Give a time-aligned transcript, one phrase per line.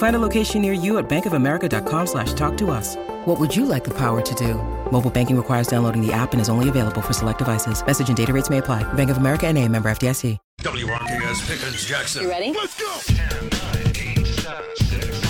[0.00, 2.96] Find a location near you at bankofamerica.com slash talk to us.
[3.26, 4.54] What would you like the power to do?
[4.90, 7.84] Mobile banking requires downloading the app and is only available for select devices.
[7.84, 8.82] Message and data rates may apply.
[8.94, 10.38] Bank of America and a member FDIC.
[10.62, 12.22] WRKS Pickens Jackson.
[12.22, 12.50] You ready?
[12.54, 12.90] Let's go.
[13.14, 15.29] 10, 9, 8, 7, 6, 5, 4, 3, 2, 1.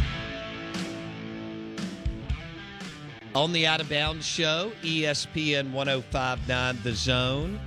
[3.33, 7.59] on the Out of Bounds show, ESPN 1059 The Zone.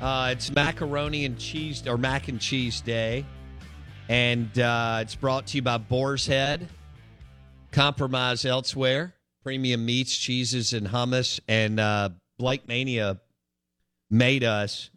[0.00, 3.24] Uh, it's macaroni and cheese, or mac and cheese day.
[4.08, 6.68] And uh, it's brought to you by Boar's Head,
[7.70, 9.14] Compromise Elsewhere,
[9.44, 11.38] Premium Meats, Cheeses, and Hummus.
[11.46, 13.20] And uh, Blake Mania
[14.10, 14.90] made us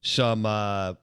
[0.00, 0.94] some uh,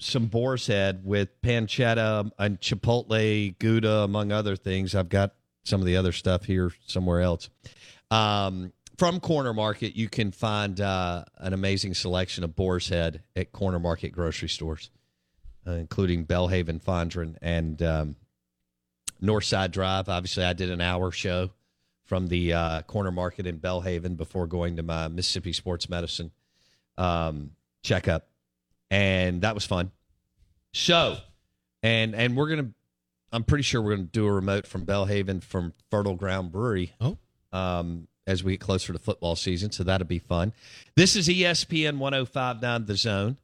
[0.00, 5.34] some boar's head with pancetta and chipotle gouda among other things i've got
[5.64, 7.48] some of the other stuff here somewhere else
[8.10, 13.52] um, from corner market you can find uh, an amazing selection of boar's head at
[13.52, 14.90] corner market grocery stores
[15.66, 18.16] uh, including belhaven fondren and um,
[19.22, 21.50] northside drive obviously i did an hour show
[22.04, 26.30] from the uh, corner market in belhaven before going to my mississippi sports medicine
[26.98, 27.50] um,
[27.82, 28.28] checkup
[28.94, 29.90] and that was fun.
[30.72, 31.16] So,
[31.82, 32.70] and and we're gonna,
[33.32, 36.92] I'm pretty sure we're gonna do a remote from Belhaven from Fertile Ground Brewery.
[37.00, 37.18] Oh,
[37.54, 40.52] um, as we get closer to football season, so that'll be fun.
[40.96, 43.36] This is ESPN 105.9 The Zone.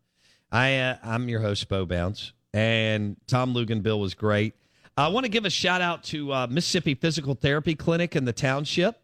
[0.53, 4.55] I uh, I'm your host Bo Bounds, and Tom Luginbill was great.
[4.97, 8.33] I want to give a shout out to uh, Mississippi Physical Therapy Clinic in the
[8.33, 9.01] township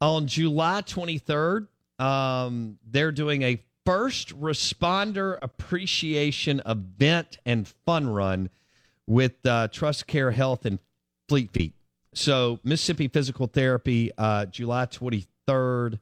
[0.00, 1.68] on July 23rd.
[1.98, 8.50] Um, they're doing a first responder appreciation event and fun run
[9.06, 10.78] with uh, Trust Care Health and
[11.28, 11.74] Fleet Feet.
[12.14, 15.98] So Mississippi Physical Therapy, uh, July 23rd.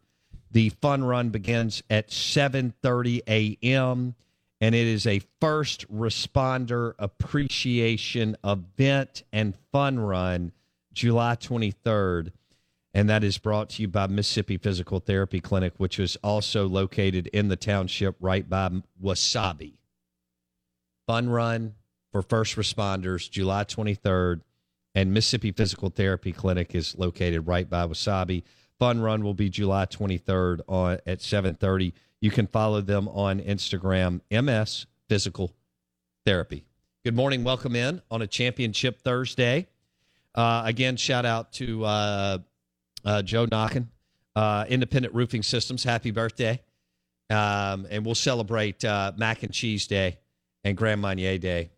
[0.50, 4.14] The fun run begins at 7:30 a.m.
[4.60, 10.52] and it is a first responder appreciation event and fun run,
[10.92, 12.32] July 23rd
[12.94, 17.26] and that is brought to you by Mississippi Physical Therapy Clinic, which is also located
[17.28, 18.70] in the township right by
[19.02, 19.74] Wasabi.
[21.06, 21.74] Fun run
[22.12, 24.42] for first responders, July 23rd,
[24.94, 28.42] and Mississippi Physical Therapy Clinic is located right by Wasabi.
[28.78, 31.92] Fun run will be July 23rd on at 7:30.
[32.20, 35.52] You can follow them on Instagram, MS Physical
[36.24, 36.64] Therapy.
[37.04, 39.68] Good morning, welcome in on a championship Thursday.
[40.34, 42.38] Uh, again, shout out to uh,
[43.04, 43.90] uh, Joe Knockin,
[44.36, 45.84] uh, Independent Roofing Systems.
[45.84, 46.60] Happy birthday.
[47.28, 50.18] Um, and we'll celebrate uh, Mac and Cheese Day
[50.64, 51.70] and Grand Marnier Day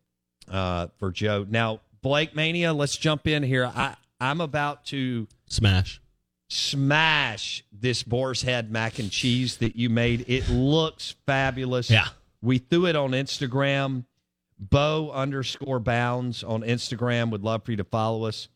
[0.48, 1.46] uh, for Joe.
[1.48, 3.64] Now, Blake Mania, let's jump in here.
[3.64, 6.02] I, I'm about to smash.
[6.50, 10.26] Smash this boar's head mac and cheese that you made.
[10.28, 11.88] It looks fabulous.
[11.88, 12.08] Yeah.
[12.42, 14.04] We threw it on Instagram.
[14.58, 17.30] Bo underscore bounds on Instagram.
[17.30, 18.48] Would love for you to follow us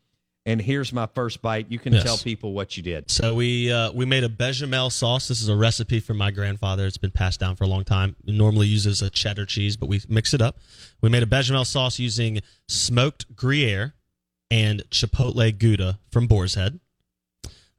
[0.48, 1.66] And here's my first bite.
[1.68, 2.02] You can Yes.
[2.04, 3.10] tell people what you did.
[3.10, 5.28] So we uh, we made a bechamel sauce.
[5.28, 6.86] This is a recipe from my grandfather.
[6.86, 8.16] It's been passed down for a long time.
[8.26, 10.56] It normally uses a cheddar cheese, but we mix it up.
[11.02, 13.92] We made a bechamel sauce using smoked Gruyere
[14.50, 16.80] and chipotle Gouda from Boar's Head.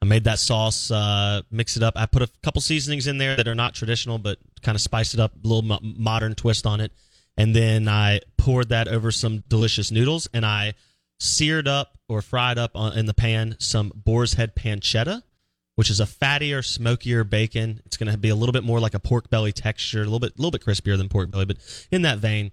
[0.02, 1.96] I made that sauce, uh, mix it up.
[1.98, 5.16] I put a couple seasonings in there that are not traditional, but kind of spice
[5.16, 6.92] it up, a little mo- modern twist on it.
[7.36, 10.76] And then I poured that over some delicious noodles, and I
[11.20, 15.24] seared up or fried up on, in the pan some boar's head pancetta,
[15.76, 17.82] which is a fattier, smokier bacon.
[17.86, 20.20] It's going to be a little bit more like a pork belly texture, a little
[20.20, 21.58] bit, a little bit crispier than pork belly, but
[21.92, 22.52] in that vein.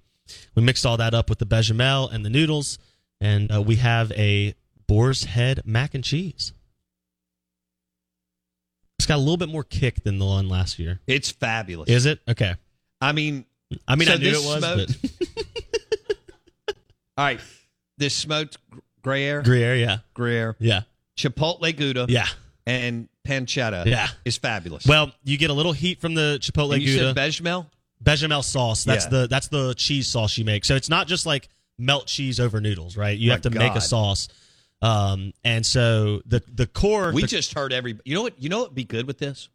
[0.56, 2.78] We mixed all that up with the bechamel and the noodles,
[3.20, 4.54] and uh, we have a
[4.88, 6.52] boar's head mac and cheese.
[8.98, 11.00] It's got a little bit more kick than the one last year.
[11.06, 11.88] It's fabulous.
[11.88, 12.18] Is it?
[12.28, 12.54] Okay.
[13.00, 13.44] I mean,
[13.86, 15.20] I mean, so I knew it was, smoked-
[17.16, 17.40] all right.
[17.98, 18.58] This smoked
[19.06, 20.82] Gruyere, Gruyere, yeah, Gruyere, yeah,
[21.16, 22.26] Chipotle Gouda, yeah,
[22.66, 24.08] and pancetta, Yeah.
[24.24, 24.84] is fabulous.
[24.84, 27.06] Well, you get a little heat from the chipotle And you Gouda.
[27.10, 27.70] said bechamel.
[28.00, 28.82] bechamel sauce.
[28.84, 29.10] That's Yeah.
[29.10, 30.64] the that's the cheese sauce you make.
[30.64, 31.48] So it's not just like
[31.78, 33.16] melt cheese over noodles, right?
[33.16, 33.76] You My have to make God.
[33.76, 34.28] a sauce.
[34.82, 37.12] Um, and so the the core.
[37.12, 37.96] We the- just heard every.
[38.04, 38.34] You know what?
[38.42, 38.70] You know what?
[38.70, 39.48] would Be good with this.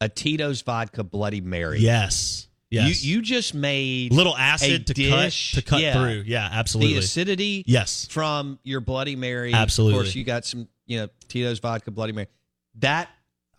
[0.00, 1.80] A Tito's vodka Bloody Mary.
[1.80, 3.04] yes, yes.
[3.04, 5.92] You you just made little acid to dish, cut to cut yeah.
[5.92, 6.22] through.
[6.26, 6.94] Yeah, absolutely.
[6.94, 7.64] the acidity.
[7.66, 9.52] yes, from your Bloody Mary.
[9.52, 9.98] Absolutely.
[9.98, 12.28] Of course, you got some, you know, Tito's vodka Bloody Mary.
[12.76, 13.08] That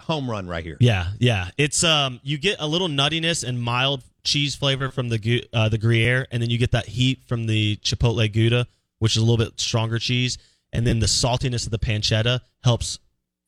[0.02, 0.78] home run right here.
[0.80, 1.50] yeah, yeah.
[1.58, 5.78] It's um, you get a little nuttiness and mild cheese flavor from the uh, the
[5.78, 8.68] Gruyere, and then you get that heat from the Chipotle Gouda,
[9.00, 10.38] which is a little bit stronger cheese,
[10.72, 13.00] and then the saltiness of the pancetta helps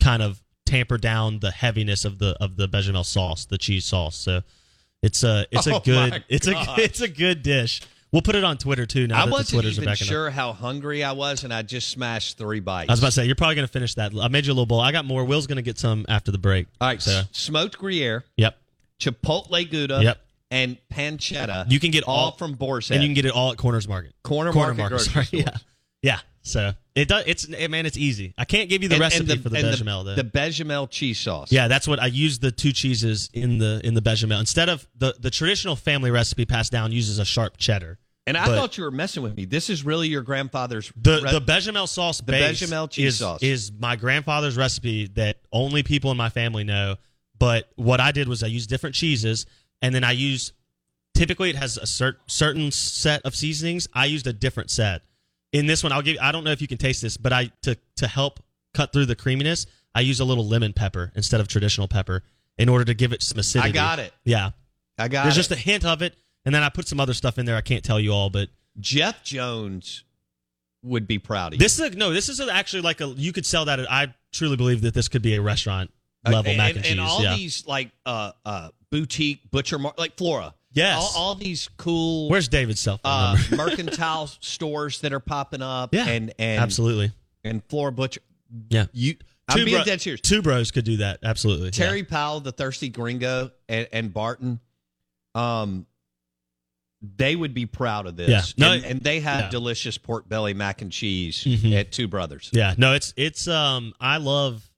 [0.01, 4.15] kind of tamper down the heaviness of the of the bechamel sauce, the cheese sauce.
[4.15, 4.41] So
[5.05, 7.81] it's a it's Oh a good it's a it's a good dish.
[8.11, 9.07] We'll put it on Twitter too.
[9.07, 12.89] Now I wasn't even sure how hungry I was, and I just smashed three bites.
[12.89, 14.13] I was about to say you're probably going to finish that.
[14.19, 14.79] I made you a little bowl.
[14.79, 15.25] I got more.
[15.25, 16.67] Will's going to get some after the break.
[16.79, 18.57] All right, So smoked Gruyere, yep,
[18.99, 20.17] Chipotle Gouda, Yep.
[20.51, 21.69] and pancetta.
[21.69, 23.87] you can get all all from Boar's and you can get it all at Corners
[23.87, 24.13] Market.
[24.23, 25.09] Corner, Corner Market, Market.
[25.13, 25.43] grocery Sorry.
[25.43, 25.57] Yeah.
[26.05, 26.19] Yeah.
[26.41, 27.23] So it does.
[27.25, 28.35] It's man, it's easy.
[28.37, 30.13] I can't give you the And- recipe and for the bechamel though.
[30.15, 31.51] The bechamel cheese sauce.
[31.51, 34.87] yeah, that's what I use the two cheeses in the in the bechamel instead of
[34.95, 37.97] the the traditional family recipe passed down uses a sharp cheddar.
[38.27, 39.45] and I but- thought you were messing with me.
[39.45, 40.91] This is really your grandfather's.
[40.95, 43.41] The re- the bechamel sauce The base bechamel cheese is, sauce.
[43.41, 46.97] is my grandfather's recipe that only people in my family know.
[47.39, 49.45] But what I did was I used different cheeses,
[49.81, 50.53] and then I used
[51.15, 53.87] typically it has a cer- certain set of seasonings.
[53.93, 55.01] I used a different set.
[55.55, 56.17] In this one, I'll give.
[56.21, 58.41] I don't know if you can taste this, but I to to help
[58.73, 62.23] cut through the creaminess, I use a little lemon pepper instead of traditional pepper
[62.57, 63.69] in order to give it some acidity.
[63.69, 64.13] I got it.
[64.25, 64.51] Yeah,
[64.97, 65.23] I got it.
[65.23, 65.39] there's it.
[65.39, 67.55] just a hint of it, and then I put some other stuff in there.
[67.55, 68.49] I can't tell you all, but
[68.79, 70.03] Jeff Jones
[70.83, 71.59] would be proud of you.
[71.59, 72.11] this is a, no.
[72.11, 73.07] This is actually like a.
[73.07, 73.79] You could sell that.
[73.79, 75.91] At, I truly believe that this could be a restaurant
[76.25, 76.91] level Uh, mac and, cheese.
[76.91, 77.35] And all yeah.
[77.35, 80.54] these like uh uh boutique butcher mar- like Flora.
[80.75, 80.97] Yes.
[81.15, 85.93] All, all these cool Where's David's cell phone uh, mercantile stores that are popping up.
[85.93, 87.11] Yeah, and and Absolutely.
[87.43, 88.21] and Flora Butcher.
[88.69, 88.85] Yeah.
[88.93, 89.15] You,
[89.47, 90.21] I'm Two being bro- dead serious.
[90.21, 91.19] Two bros could do that.
[91.23, 91.67] Absolutely.
[91.67, 91.71] yeah.
[91.71, 94.59] Terry Powell, the thirsty gringo, and, and Barton,
[95.33, 95.85] um,
[97.17, 98.29] they would be proud of this.
[98.57, 98.65] Yeah.
[98.67, 99.49] No, and, and they have yeah.
[99.49, 101.73] delicious pork belly mac and cheese Mhm.
[101.73, 102.49] at Two Brothers.
[102.53, 102.73] Yeah.
[102.77, 104.69] No, it's it's um I love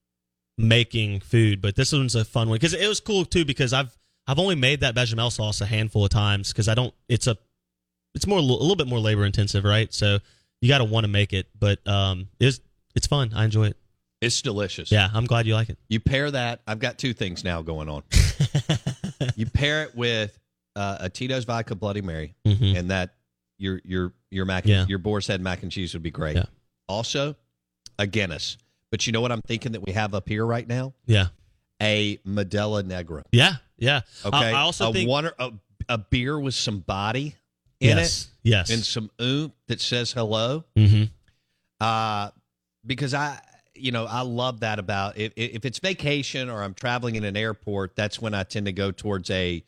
[0.58, 3.97] making food, but this one's a fun one because it was cool too because I've
[4.28, 6.94] I've only made that bechamel sauce a handful of times because I don't.
[7.08, 7.38] It's a
[8.14, 9.94] it's more a little bit more labor intensive, right?
[9.94, 10.20] So
[10.62, 12.60] you got to want to make it, but um, it's
[12.96, 13.32] it's fun.
[13.36, 13.78] I enjoy it.
[14.20, 14.92] It's delicious.
[14.92, 15.78] Yeah, I'm glad you like it.
[15.90, 16.62] You pair that.
[16.66, 18.02] I've got two things now going on.
[19.36, 20.38] you pair it with
[20.76, 22.78] uh, a Tito's vodka Bloody Mary, Mhm.
[22.78, 23.14] and that
[23.60, 24.86] your your your mac Yeah.
[24.88, 26.36] your boar's head mac and cheese would be great.
[26.36, 26.46] Yeah.
[26.88, 27.36] Also,
[28.00, 28.58] a Guinness.
[28.90, 30.94] But you know what I'm thinking that we have up here right now?
[31.06, 31.28] Yeah.
[31.82, 33.24] A Modelo Negra.
[33.32, 33.56] Yeah.
[33.78, 34.02] Yeah.
[34.26, 34.38] Okay.
[34.38, 35.52] I, I also a think water, a,
[35.88, 37.36] a beer with some body
[37.80, 38.24] in yes.
[38.24, 38.70] it Yes.
[38.70, 40.64] and some oomph that says hello.
[40.76, 41.04] mm-hmm.
[41.80, 42.32] Uh,
[42.86, 43.40] because I,
[43.76, 47.38] you know, I love that about if, if it's vacation or I'm traveling in an
[47.38, 49.64] airport, that's when I tend to go towards a,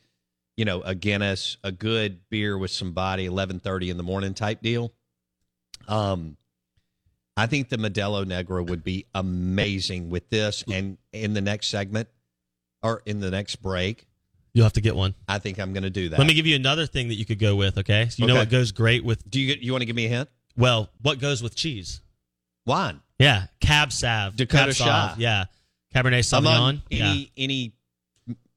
[0.56, 4.34] you know, a Guinness, a good beer with some body, eleven thirty in the morning
[4.34, 4.92] type deal.
[5.86, 6.36] Um,
[7.40, 12.08] I think the Modelo Negro would be amazing with this, and in the next segment
[12.82, 14.06] or in the next break,
[14.52, 15.14] You'll have to get one.
[15.28, 16.18] I think I'm going to do that.
[16.18, 17.78] Let me give you another thing that you could go with.
[17.78, 18.08] Okay.
[18.08, 20.08] So you know what goes great with Do you you want to give me a
[20.08, 20.28] hint?
[20.56, 22.00] well, what goes with cheese?
[22.66, 23.00] Wine.
[23.18, 25.44] Yeah, Cab Sav, Dakota Cab Sauv, Yeah,
[25.94, 26.82] Cabernet Sauvignon.
[26.90, 27.72] Yeah, any any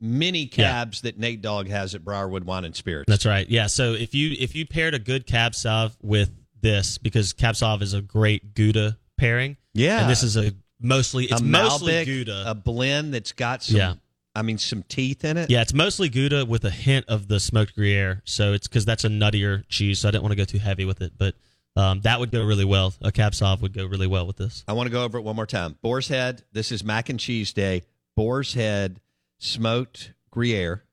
[0.01, 3.05] mini cabs that Nate Dogg has at Briarwood Wine and Spirits.
[3.07, 3.47] that's right.
[3.49, 3.67] Yeah.
[3.67, 6.31] So if you if you paired a good Cab Sav with
[6.63, 9.58] this, because Cab Sav is a great Gouda pairing.
[9.75, 10.01] Yeah.
[10.01, 12.43] and this is a mostly it's a mostly Malbec, Gouda.
[12.48, 13.77] a blend that's got some.
[13.77, 13.93] Yeah.
[14.36, 15.51] I mean, some teeth in it.
[15.51, 18.24] yeah, it's mostly Gouda with a hint of the smoked Gruyere.
[18.25, 20.00] So it's because that's a nuttier cheese.
[20.00, 21.36] So I didn't want to go too heavy with it, but
[21.75, 22.96] um, that would go really well.
[23.01, 24.63] A Sauv would go really well with this.
[24.67, 25.77] I want to go over it one more time.
[25.84, 26.41] Boar's Head.
[26.51, 27.84] This is mac and cheese day.
[28.15, 29.00] Boar's Head,
[29.38, 30.84] smoked Gruyere,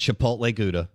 [0.00, 0.88] Chipotle Gouda,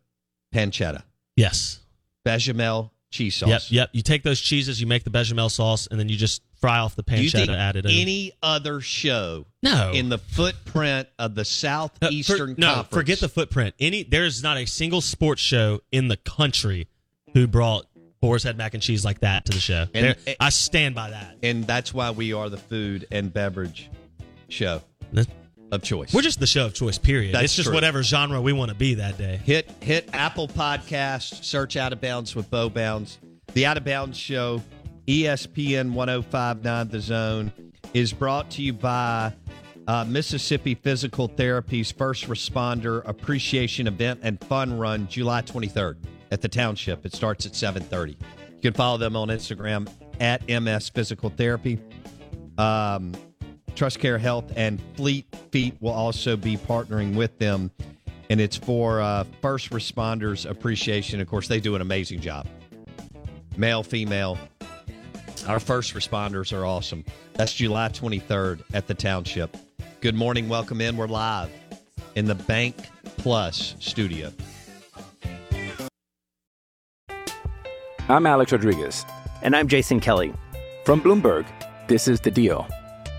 [0.53, 1.03] pancetta,
[1.35, 1.79] Yes.
[2.25, 3.49] bechamel cheese sauce.
[3.49, 3.61] Yep.
[3.69, 3.89] Yep.
[3.93, 6.95] You take those cheeses, you make the bechamel sauce, and then you just fry off
[6.95, 7.91] the you pancetta added in.
[7.91, 9.91] any other show No.
[9.93, 12.87] in the footprint of the Uh, for- Southeastern no, Conference?
[12.93, 13.75] forget the footprint.
[13.79, 16.87] Any there's not a single sports show in the country
[17.33, 17.85] who brought
[18.21, 19.87] Boar's Head mac and cheese like that to the show.
[19.93, 21.37] And- There- I stand by that.
[21.41, 23.89] and that's why we are the food and beverage
[24.49, 24.81] show
[25.13, 25.27] That-
[25.71, 26.13] of choice.
[26.13, 26.97] We're just the show of choice.
[26.97, 27.33] Period.
[27.35, 27.75] That's it's just true.
[27.75, 29.39] whatever genre we want to be that day.
[29.43, 33.19] hit hit Apple Podcast, search Out of Bounds with Bo Bounds.
[33.53, 34.61] The Out of Bounds show,
[35.07, 37.51] ESPN 1059 The Zone,
[37.93, 39.33] is brought to you by
[39.87, 45.97] uh, Mississippi Physical Therapy's First Responder Appreciation Event and Fun Run, July 23rd
[46.31, 47.05] at the Township.
[47.05, 48.09] It starts at 7:30.
[48.09, 51.79] You can follow them on Instagram at MS Physical Therapy.
[52.57, 53.13] Um,
[53.75, 57.71] Trust Care Health and Fleet Feet will also be partnering with them,
[58.29, 61.21] and it's for uh, first responders appreciation.
[61.21, 62.47] Of course, they do an amazing job.
[63.57, 64.37] Male, female,
[65.47, 67.03] our first responders are awesome.
[67.33, 69.55] That's July 23rd at the Township.
[70.01, 70.97] Good morning, welcome in.
[70.97, 71.49] We're live
[72.15, 72.75] in the Bank
[73.17, 74.31] Plus studio.
[78.07, 79.05] I'm Alex Rodriguez.
[79.41, 80.33] And I'm Jason Kelly.
[80.83, 81.45] From Bloomberg,
[81.87, 82.67] this is The Deal.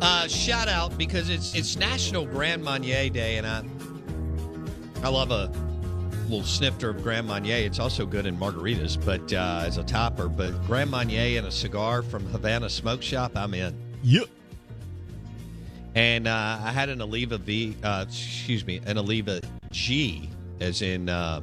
[0.00, 3.64] Uh, shout out because it's it's National Grand Marnier Day, and I
[5.02, 5.50] I love a
[6.28, 7.56] little snifter of Grand Marnier.
[7.66, 10.28] It's also good in margaritas, but uh, as a topper.
[10.28, 13.74] But Grand Marnier and a cigar from Havana Smoke Shop, I'm in.
[14.02, 14.28] Yep.
[15.94, 20.28] And uh, I had an Oliva V, uh, excuse me, an Oliva G,
[20.60, 21.40] as in uh,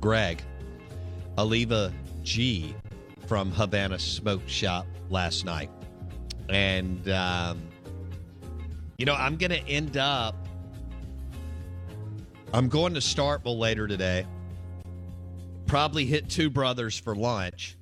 [0.00, 0.40] Greg.
[1.36, 2.74] Oliva G
[3.26, 5.70] from Havana Smoke Shop last night.
[6.48, 7.62] And, um,
[8.98, 10.36] you know, I'm going to end up,
[12.52, 14.26] I'm going to Starkville later today.
[15.66, 17.76] Probably hit Two Brothers for lunch.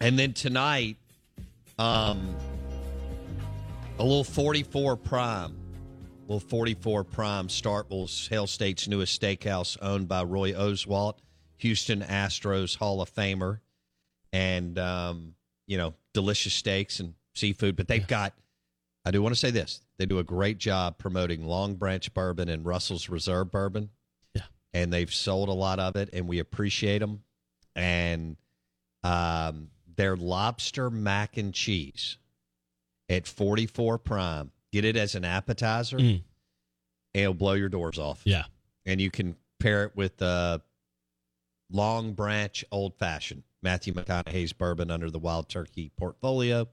[0.00, 0.96] And then tonight,
[1.78, 2.34] um,
[4.02, 5.52] a little 44 Prime.
[5.52, 11.18] A little 44 Prime, Starkville's Hail State's newest steakhouse, owned by Roy Oswalt,
[11.58, 13.60] Houston Astros Hall of Famer.
[14.32, 15.34] And, um,
[15.68, 17.76] you know, delicious steaks and seafood.
[17.76, 18.34] But they've got,
[19.04, 22.48] I do want to say this, they do a great job promoting Long Branch Bourbon
[22.48, 23.90] and Russell's Reserve Bourbon.
[24.34, 24.42] Yeah.
[24.74, 27.22] And they've sold a lot of it, and we appreciate them.
[27.76, 28.36] And
[29.04, 32.16] um, their lobster mac and cheese
[33.12, 34.50] at 44 prime.
[34.72, 35.98] Get it as an appetizer.
[35.98, 36.22] Mm.
[37.14, 38.22] and It'll blow your doors off.
[38.24, 38.44] Yeah.
[38.86, 40.58] And you can pair it with uh,
[41.70, 46.68] Long Branch Old Fashioned, Matthew McConaughey's bourbon under the Wild Turkey portfolio.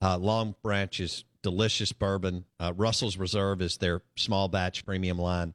[0.00, 2.44] Uh, Long Branch is delicious bourbon.
[2.60, 5.54] Uh, Russell's Reserve is their small batch premium line.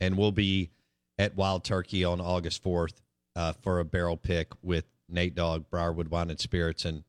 [0.00, 0.70] And we'll be
[1.18, 2.94] at Wild Turkey on August 4th
[3.36, 7.04] uh, for a barrel pick with Nate Dogg, Briarwood Wine and Spirits, and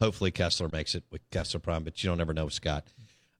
[0.00, 2.84] hopefully Kessler makes it with Kessler Prime, but you don't ever know with Scott.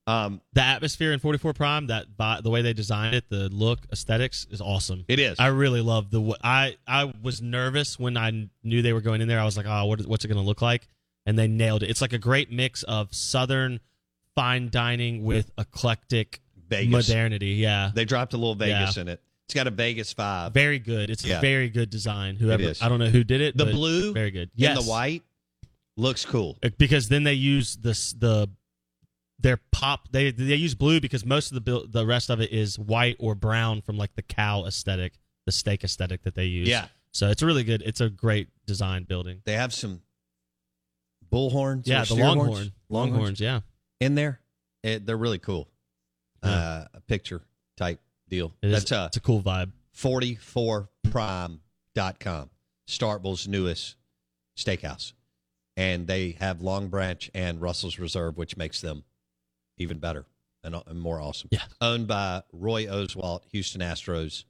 [0.09, 3.81] Um, The atmosphere in 44 Prime, that by, the way they designed it, the look,
[3.93, 5.05] aesthetics is awesome.
[5.09, 5.39] it is.
[5.41, 6.37] I really love the.
[6.45, 9.41] I I was nervous when I knew they were going in there.
[9.41, 10.87] I was like, oh, what, what's it going to look like?
[11.27, 11.91] And they nailed it.
[11.91, 13.81] It's like a great mix of southern
[14.37, 17.49] fine dining with eclectic Vegas modernity.
[17.55, 19.03] Yeah, They dropped a little Vegas Yeah.
[19.03, 19.21] in it.
[19.47, 20.53] It's got a Vegas vibe.
[20.53, 21.11] very good.
[21.11, 21.39] It's Yeah.
[21.39, 22.37] a very good design.
[22.37, 22.81] Whoever is.
[22.83, 23.57] I don't know who did it.
[23.57, 24.51] The blue very good.
[24.53, 25.23] and Yes, the white
[25.97, 26.59] looks cool.
[26.79, 28.49] Because then they use this the
[29.39, 30.09] their pop.
[30.11, 33.35] They they use blue because most of the the rest of it is white or
[33.35, 36.69] brown from like the cow aesthetic, the steak aesthetic that they use.
[36.69, 36.87] Yeah.
[37.13, 37.83] So it's a really good.
[37.85, 39.41] It's a great design building.
[39.45, 40.03] They have some
[41.33, 41.87] bullhorns.
[41.87, 42.71] Yeah, the longhorn, horns?
[42.89, 43.41] longhorns.
[43.41, 43.61] Yeah,
[44.01, 44.41] in there.
[44.83, 45.69] It, they're really cool.
[46.43, 47.43] Uh, a picture
[47.77, 48.53] type deal.
[48.63, 48.73] it is.
[48.73, 49.73] That's uh, it's a cool vibe.
[49.97, 52.51] 44prime.com.
[52.87, 53.97] Starkville's newest
[54.57, 55.13] steakhouse.
[55.77, 59.05] And they have Long Branch and Russell's Reserve, which makes them
[59.79, 60.25] even better
[60.65, 61.49] and, and more awesome.
[61.53, 61.61] Yeah.
[61.81, 64.45] Owned by Roy Oswalt, Houston Astros,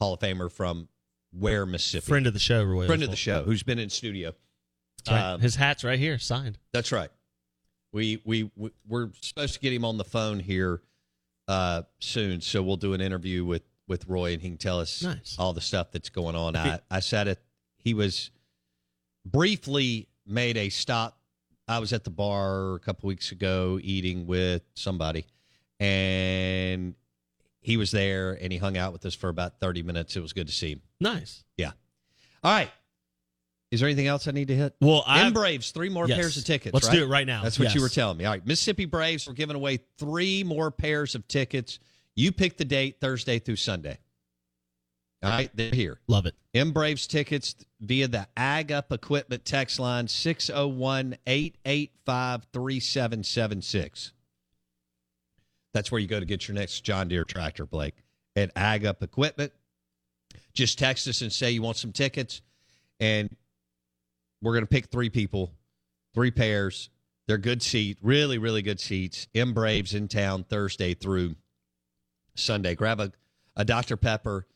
[0.00, 0.88] Hall of Famer from
[1.32, 2.06] where Mississippi.
[2.06, 2.86] Friend of the show, Roy.
[2.86, 4.32] Friend of the show, who's been in studio.
[5.08, 5.20] Right.
[5.32, 6.58] Um, His hat's right here, signed.
[6.72, 7.10] That's right.
[7.92, 10.82] We we we- we're supposed to get him on the phone here
[11.48, 15.02] uh, soon, so we'll do an interview with with Roy, and he can tell us
[15.02, 15.34] Nice.
[15.38, 16.54] all the stuff that's going on.
[16.54, 17.40] He- I I said it.
[17.78, 18.30] He was
[19.24, 21.18] briefly made a stop.
[21.68, 25.26] I was at the bar a couple weeks ago eating with somebody,
[25.78, 26.94] and
[27.60, 30.16] he was there, and he hung out with us for about thirty minutes.
[30.16, 30.82] It was good to see him.
[31.00, 31.44] Nice.
[31.56, 31.72] Yeah.
[32.42, 32.70] All right.
[33.70, 34.74] Is there anything else I need to hit?
[34.80, 36.18] Well, I M Braves, three more Yes.
[36.18, 36.74] pairs of tickets.
[36.74, 36.96] Let's right?
[36.96, 37.44] do it right now.
[37.44, 38.24] That's what you were telling me.
[38.24, 41.78] All right, Mississippi Braves, we're giving away three more pairs of tickets.
[42.16, 43.98] You pick the date, Thursday through Sunday.
[45.22, 45.98] All right, they're here.
[46.08, 46.34] love it.
[46.54, 54.12] M Braves tickets via the Ag Up Equipment text line 601 885 3776.
[55.74, 57.96] That's where you go to get your next John Deere tractor, Blake,
[58.34, 59.52] at Ag Up Equipment.
[60.54, 62.40] Just text us and say you want some tickets,
[62.98, 63.34] and
[64.42, 65.52] we're going to pick three people,
[66.14, 66.88] three pairs.
[67.26, 69.28] They're good seat, really, really good seats.
[69.34, 71.36] M Braves in town Thursday through
[72.34, 72.74] Sunday.
[72.74, 73.12] Grab a,
[73.54, 73.98] a Dr.
[73.98, 74.46] Pepper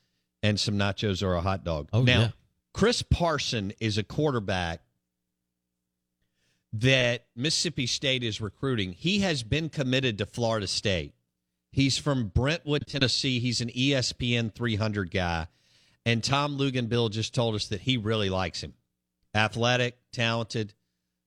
[0.44, 1.88] and some nachos or a hot dog.
[1.92, 2.28] Oh, now, yeah.
[2.74, 4.82] Chris Parson is a quarterback
[6.74, 8.92] that Mississippi State is recruiting.
[8.92, 11.14] He has been committed to Florida State.
[11.72, 13.40] He's from Brentwood, Tennessee.
[13.40, 15.46] He's an ESPN 300 guy.
[16.04, 18.74] And Tom Luginbill just told us that he really likes him.
[19.34, 20.74] Athletic, talented,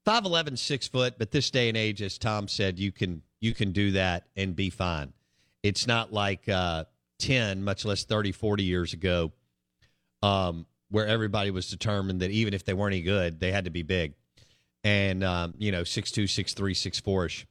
[0.05, 3.71] 5'11, 6 foot, but this day and age, as Tom said, you can you can
[3.71, 5.13] do that and be fine.
[5.63, 6.85] It's not like uh,
[7.19, 9.31] 10, much less 30, 40 years ago,
[10.23, 13.71] um, where everybody was determined that even if they weren't any good, they had to
[13.71, 14.13] be big.
[14.83, 17.47] And, um, you know, 6'2, 6'3, 6'4 ish.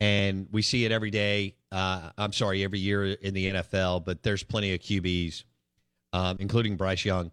[0.00, 1.54] And we see it every day.
[1.70, 5.44] Uh, I'm sorry, every year in the NFL, but there's plenty of QBs,
[6.12, 7.30] um, including Bryce Young.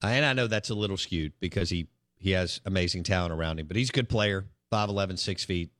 [0.00, 3.66] And I know that's a little skewed because he, he has amazing talent around him,
[3.66, 5.70] but he's a good player, 5'11, 6 feet.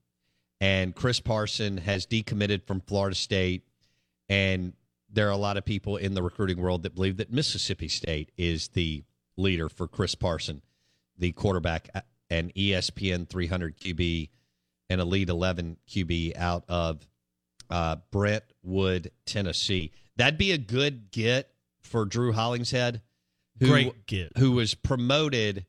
[0.61, 3.65] And Chris Parson has decommitted from Florida State.
[4.29, 4.73] And
[5.15, 8.33] there are a lot of people in the recruiting world that believe that Mississippi State
[8.37, 9.05] is the
[9.37, 10.63] leader for Chris Parson,
[11.17, 11.89] the quarterback
[12.29, 14.29] and ESPN 300 QB
[14.91, 17.07] and Elite 11 QB out of
[17.71, 19.93] uh, Brentwood, Tennessee.
[20.17, 21.51] That'd be a good get
[21.81, 23.03] for Drew Hollingshead,
[23.61, 24.33] who, Great get.
[24.37, 25.67] who was promoted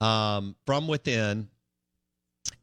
[0.00, 1.48] um, from within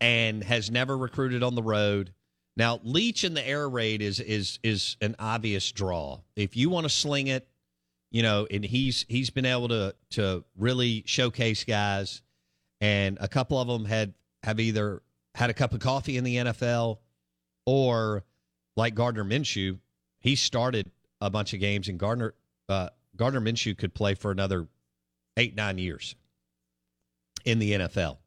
[0.01, 2.13] and has never recruited on the road.
[2.57, 6.21] Now, Leach in the air raid is is is an obvious draw.
[6.35, 7.47] If you want to sling it,
[8.09, 12.23] you know, and he's he's been able to to really showcase guys,
[12.81, 15.03] and a couple of them had have either
[15.35, 16.97] had a cup of coffee in the NFL,
[17.67, 18.23] or
[18.75, 19.77] like Gardner Minshew,
[20.19, 20.89] he started
[21.21, 22.33] a bunch of games, and Gardner
[22.69, 24.67] uh, Gardner Minshew could play for another
[25.37, 26.15] eight nine years
[27.45, 28.17] in the NFL,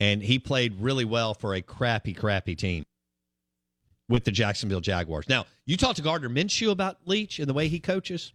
[0.00, 2.86] and he played really well for a crappy crappy team
[4.10, 5.28] with the Jacksonville Jaguars.
[5.28, 8.32] Now, you talked to Gardner Minshew about Leach and the way he coaches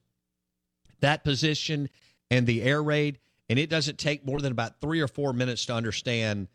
[1.01, 1.89] that position
[2.31, 5.65] and the air raid, and it doesn't take more than about three or four minutes
[5.65, 6.47] to understand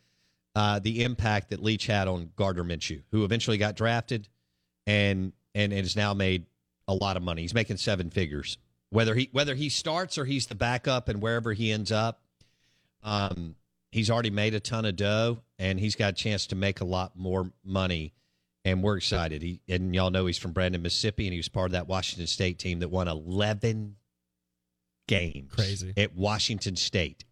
[0.56, 4.28] uh, the impact that Leach had on Gardner Minshew, who eventually got drafted
[4.86, 6.46] and and, has now made
[6.88, 7.42] a lot of money.
[7.42, 8.56] He's making seven figures.
[8.88, 12.22] Whether he whether he starts or he's the backup and wherever he ends up,
[13.04, 13.54] um,
[13.92, 16.84] he's already made a ton of dough and he's got a chance to make a
[16.84, 18.14] lot more money
[18.64, 19.42] and we're excited.
[19.42, 22.26] He and y'all know he's from Brandon, Mississippi, and he was part of that Washington
[22.26, 23.96] State team that won eleven
[25.08, 25.52] games.
[25.54, 25.92] Crazy.
[25.96, 27.24] at Washington State.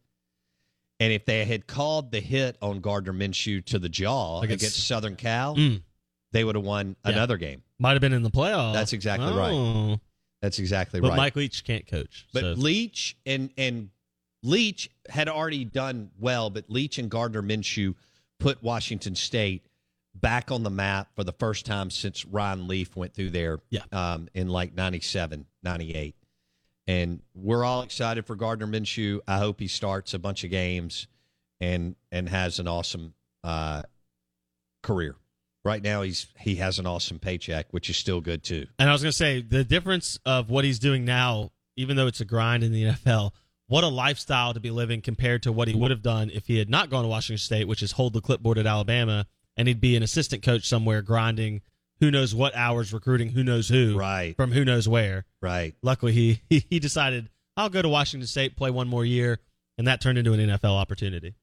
[1.01, 4.87] And if they had called the hit on Gardner Minshew to the jaw Against- against,
[4.89, 5.83] Southern Cal, Mm.
[6.33, 7.13] they would have won Yeah.
[7.13, 7.63] another game.
[7.79, 8.73] Might have been in the playoffs.
[8.75, 9.53] That's exactly right.
[9.53, 10.01] Oh.
[10.43, 11.17] That's exactly But right.
[11.17, 12.27] Mike Leach can't coach.
[12.33, 12.53] But so.
[12.55, 13.91] Leach and and
[14.43, 17.95] Leach had already done well, but Leach and Gardner Minshew
[18.39, 19.67] put Washington State
[20.21, 23.83] back on the map for the first time since Ryan Leaf went through there Yeah.
[23.93, 26.15] um, in like 97, 98.
[26.87, 29.21] And we're all excited for Gardner Minshew.
[29.29, 31.07] I hope he starts a bunch of games
[31.61, 33.13] and and has an awesome
[33.45, 33.83] uh,
[34.83, 35.17] career.
[35.65, 38.67] Right now, he's he has an awesome paycheck, which is still good too.
[38.79, 42.07] And I was going to say the difference of what he's doing now, even though
[42.07, 43.33] it's a grind in the NFL,
[43.67, 46.59] what a lifestyle to be living compared to what he would have done if he
[46.59, 49.27] had not gone to Washington State, which is hold the clipboard at Alabama,
[49.59, 51.61] and he'd be an assistant coach somewhere grinding
[52.01, 54.35] who knows what hours recruiting who knows who Right.
[54.37, 55.27] from who knows where.
[55.43, 55.75] Right.
[55.83, 59.41] Luckily, he he, he decided I'll go to Washington State, play one more year,
[59.77, 61.35] and that turned into an NFL opportunity.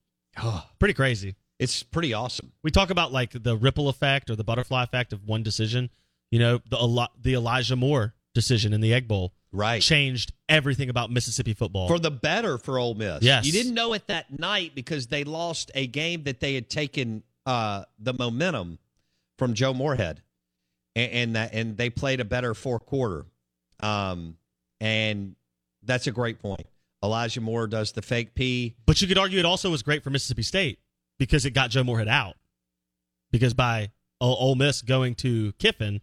[0.42, 1.36] oh, Pretty crazy.
[1.60, 2.52] It's pretty awesome.
[2.64, 5.90] We talk about like the ripple effect or the butterfly effect of one decision.
[6.32, 9.82] You know, the the Elijah Moore decision in the Egg Bowl Right.
[9.82, 11.88] changed everything about Mississippi football.
[11.88, 13.24] for the better for Ole Miss.
[13.24, 13.46] Yes.
[13.46, 17.24] you didn't know it that night because they lost a game that they had taken
[17.46, 18.80] uh, the momentum
[19.38, 20.22] from Joe Moorhead,
[20.96, 23.26] and, and that and they played a better fourth quarter,
[23.80, 24.38] um,
[24.80, 25.36] and
[25.84, 26.68] that's a great point.
[27.04, 28.76] Elijah Moore does the fake P.
[28.86, 30.80] but you could argue it also was great for Mississippi State
[31.20, 32.36] because it got Joe Moorhead out.
[33.32, 36.02] Because by Ole Ole Miss going to Kiffin,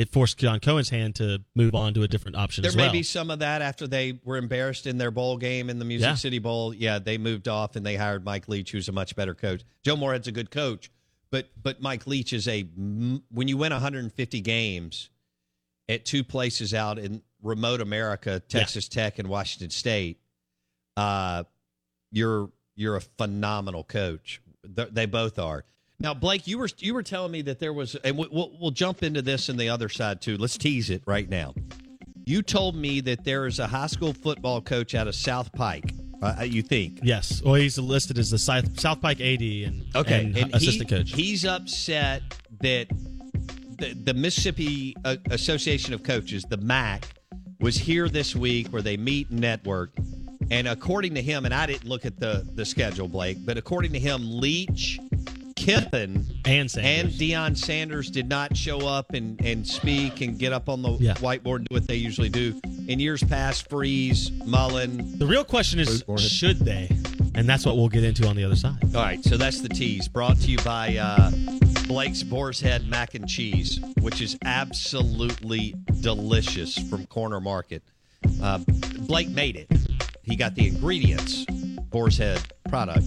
[0.00, 2.92] it forced John Cohen's hand to move on to a different option There may well.
[2.92, 6.06] be some of that after they were embarrassed in their bowl game in the Music
[6.06, 6.14] Yeah.
[6.14, 6.72] City Bowl.
[6.72, 9.62] Yeah, they moved off and they hired Mike Leach, who's a much better coach.
[9.84, 10.90] Joe Moorhead's a good coach,
[11.30, 15.10] but but Mike Leach is a when you win 150 games
[15.86, 20.18] at two places out in remote America, Texas Tech and Washington State,
[20.96, 21.44] uh,
[22.10, 24.40] you're you're a phenomenal coach.
[24.64, 25.64] They both are.
[26.00, 28.70] Now, Blake, you were you were telling me that there was, and we- we'll we'll
[28.70, 30.36] jump into this in the other side too.
[30.38, 31.54] Let's tease it right now.
[32.24, 35.94] You told me that there is a high school football coach out of South Pike.
[36.22, 37.00] Uh, you think?
[37.02, 37.42] yes.
[37.42, 40.96] Well, he's listed as the South, South Pike AD and, Okay, and and assistant he-
[40.96, 41.12] coach.
[41.12, 42.22] He's upset
[42.60, 42.88] that
[43.78, 47.06] the, the Mississippi uh, Association of Coaches, the MAC,
[47.60, 49.94] was here this week where they meet and network.
[50.50, 53.92] And according to him, and I didn't look at the the schedule, Blake, but according
[53.94, 54.98] to him, Leach,
[55.60, 57.12] Kiffin, and Sanders.
[57.20, 60.92] and Deion Sanders did not show up and, and speak and get up on the
[60.98, 61.14] Yeah.
[61.14, 62.58] whiteboard and do what they usually do.
[62.88, 65.18] In years past, Freeze, Mullen.
[65.18, 66.88] the real question is, should they?
[67.34, 68.78] And that's what we'll get into on the other side.
[68.94, 71.30] All right, so that's the tease brought to you by uh,
[71.86, 77.82] Blake's Boar's Head Mac and Cheese, which is absolutely delicious from Corner Market.
[78.42, 78.58] Uh,
[79.00, 79.68] Blake made it.
[80.22, 81.44] He got the ingredients,
[81.90, 83.06] Boar's Head product,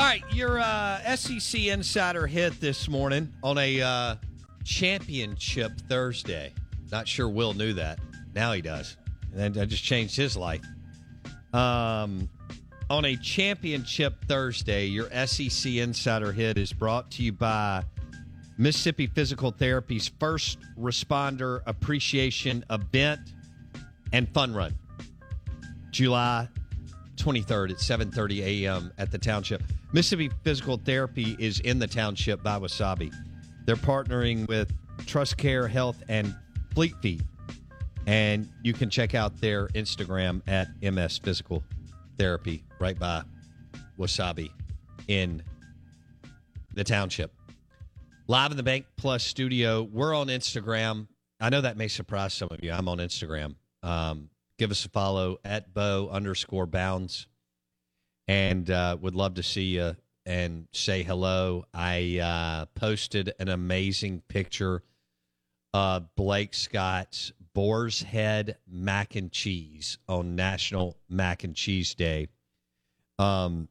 [0.00, 4.14] All right, your uh, SEC Insider hit this morning on a uh,
[4.64, 6.54] championship Thursday.
[6.90, 7.98] Not sure Will knew that.
[8.34, 8.96] Now he does.
[9.36, 10.64] And I just changed his life.
[11.52, 12.30] Um,
[12.88, 17.84] on a championship Thursday, your SEC Insider hit is brought to you by
[18.56, 23.20] Mississippi Physical Therapy's first responder appreciation event.
[24.14, 24.74] and fun run.
[25.90, 26.48] July
[27.16, 28.92] 23rd at 7:30 a.m.
[28.96, 29.62] at the township.
[29.92, 33.12] Mississippi Physical Therapy is in the township by Wasabi.
[33.64, 34.72] They're partnering with
[35.04, 36.34] Trust Care Health and
[36.74, 37.22] Fleet Feet.
[38.06, 41.64] And you can check out their Instagram at MS Physical
[42.18, 43.22] Therapy right by
[43.98, 44.50] Wasabi
[45.08, 45.42] in
[46.74, 47.34] the township.
[48.28, 49.82] Live in the Bank Plus studio.
[49.82, 51.08] We're on Instagram.
[51.40, 52.70] I know that may surprise some of you.
[52.70, 53.56] I'm on Instagram.
[53.82, 57.26] Um, give us a follow at bow underscore bounds
[58.30, 61.64] and uh, would love to see you and say hello.
[61.74, 64.84] I uh, posted an amazing picture
[65.74, 72.28] of Blake Scott's Boar's Head mac and cheese on National Mac and Cheese Day.
[73.18, 73.68] Um,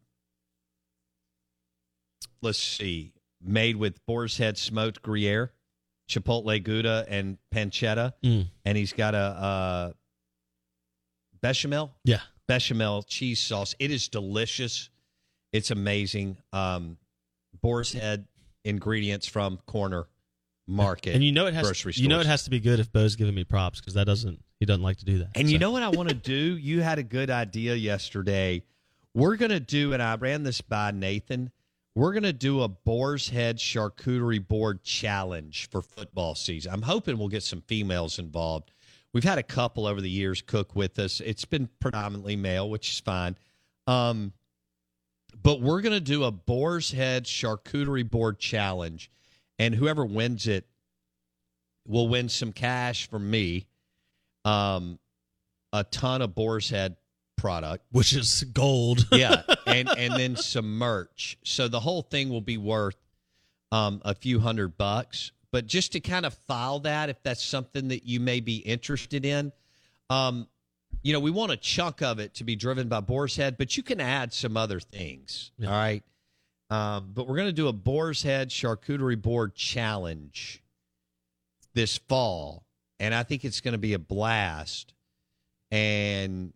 [2.42, 5.54] let's see, made with Boar's Head smoked Gruyere,
[6.10, 8.48] Chipotle Gouda, and pancetta, Mm.
[8.66, 9.92] and he's got a, uh
[11.42, 11.96] bechamel.
[12.04, 12.20] Yeah.
[12.50, 13.76] Bechamel cheese sauce.
[13.78, 14.90] It is delicious.
[15.54, 16.38] It's amazing.
[16.52, 16.98] Um,
[17.62, 18.26] Boar's Head
[18.66, 20.08] ingredients from Corner
[20.68, 22.92] Market, And you know it has grocery you know it has to be good if
[22.92, 25.30] Bo's giving me props because that doesn't he doesn't like to do that.
[25.34, 26.58] And you know what I want to do?
[26.58, 28.64] You had a good idea yesterday.
[29.16, 31.52] We're going to do, and I ran this by Nathan.
[31.96, 36.72] We're going to do a Boar's Head charcuterie board challenge for football season.
[36.72, 38.72] I'm hoping we'll get some females involved.
[39.14, 41.20] We've had a couple over the years cook with us.
[41.20, 43.36] It's been predominantly male, which is fine.
[43.88, 44.34] Um,
[45.42, 49.10] but we're going to do a Boar's Head charcuterie board challenge,
[49.58, 50.68] and whoever wins it
[51.88, 53.66] will win some cash from me
[54.46, 55.00] um,
[55.74, 56.96] a ton of Boar's Head
[57.38, 59.08] product, which is gold.
[59.12, 61.38] yeah, and and then some merch.
[61.44, 62.98] So the whole thing will be worth
[63.72, 65.32] um, a few hundred bucks.
[65.52, 69.26] But just to kind of file that, if that's something that you may be interested
[69.26, 69.52] in,
[70.10, 70.48] um,
[71.02, 73.78] you know, we want a chunk of it to be driven by Boar's Head, but
[73.78, 75.52] you can add some other things.
[75.64, 76.04] All right.
[76.70, 80.62] Um, but we're going to do a Boar's Head charcuterie board challenge
[81.74, 82.64] this fall,
[83.00, 84.94] and I think it's going to be a blast.
[85.72, 86.54] And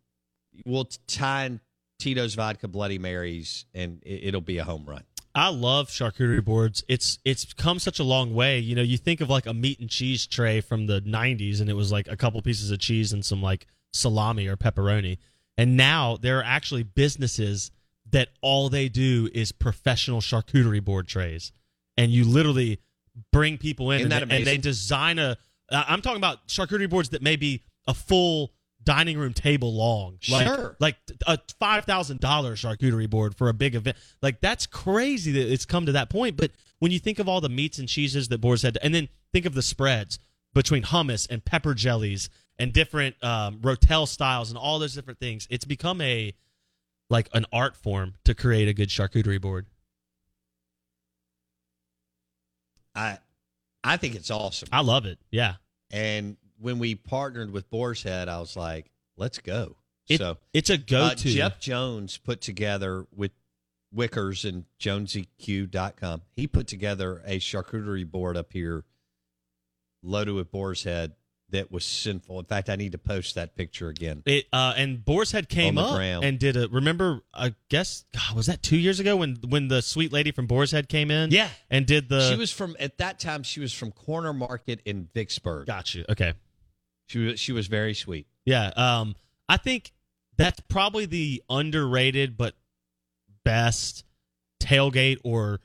[0.66, 1.60] we'll t- tie in
[2.00, 5.04] Tito's vodka Bloody Marys, and it, it'll be a home run.
[5.36, 6.84] I love charcuterie boards.
[6.88, 8.60] It's it's come such a long way.
[8.60, 11.70] You know, you think of like a meat and cheese tray from the '90s, and
[11.70, 15.18] it was like a couple pieces of cheese and some like salami or pepperoni.
[15.58, 17.72] And now there are actually businesses
[18.12, 21.52] that all they do is professional charcuterie board trays,
[21.98, 22.80] and you literally
[23.32, 25.38] bring people in and, and they design a
[25.70, 30.20] I'm talking about charcuterie boards that may be a full dining room table long.
[30.30, 30.76] Like, Sure.
[30.80, 33.98] like a five thousand dollar charcuterie board for a big event.
[34.22, 36.38] Like that's crazy that it's come to that point.
[36.38, 39.08] But when you think of all the meats and cheeses that Boar's had, and then
[39.32, 40.20] think of the spreads
[40.54, 45.48] between hummus and pepper jellies and different um, rotel styles and all those different things,
[45.50, 46.34] it's become a
[47.10, 49.66] like an art form to create a good charcuterie board.
[52.96, 53.18] I
[53.84, 54.70] I think it's awesome.
[54.72, 55.20] I love it.
[55.32, 55.56] Yeah.
[55.92, 59.76] And when we partnered with Boar's Head, I was like, let's go.
[60.08, 61.30] It- so it's a go-to.
[61.30, 63.32] Uh, Jeff Jones put together with
[63.96, 66.22] Wickers and JonesyQ.com.
[66.36, 68.84] He put together a charcuterie board up here
[70.02, 71.14] loaded with Boar's Head
[71.50, 72.40] that was sinful.
[72.40, 74.24] In fact, I need to post that picture again.
[74.26, 76.26] It uh, and Boar's Head came up ground.
[76.26, 76.68] and did a.
[76.70, 80.48] Remember, I guess God, was that two years ago when when the sweet lady from
[80.48, 81.30] Boar's Head came in?
[81.32, 81.50] Yeah.
[81.70, 82.30] and did the.
[82.32, 83.44] she was from at that time.
[83.44, 85.68] She was from Corner Market in Vicksburg.
[85.68, 86.06] Got you.
[86.10, 86.34] Okay.
[87.14, 88.26] She was she was very sweet.
[88.44, 88.72] Yeah.
[88.76, 89.16] Um,
[89.48, 89.92] I think
[90.36, 92.56] that's probably the underrated but
[93.44, 94.04] best
[94.60, 95.60] tailgate or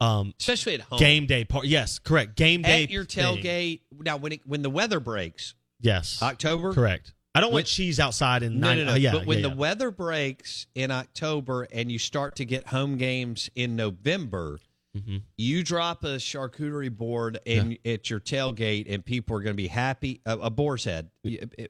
[0.00, 1.64] um especially at home game day part.
[1.66, 2.36] Yes, correct.
[2.36, 3.24] Game day at your thing.
[3.42, 3.80] tailgate.
[3.98, 7.12] Now, when it, when the weather breaks, Yes, October, correct.
[7.34, 8.78] I don't When- want cheese outside in No, nine.
[8.78, 8.92] no, no.
[8.92, 9.54] uh, yeah, but when yeah, the yeah.
[9.60, 14.60] weather breaks in October and you start to get home games in November,
[14.96, 15.18] Mm-hmm.
[15.38, 19.68] you drop a charcuterie board in at your tailgate, and people are going to be
[19.68, 20.20] happy.
[20.26, 21.10] A, a boar's head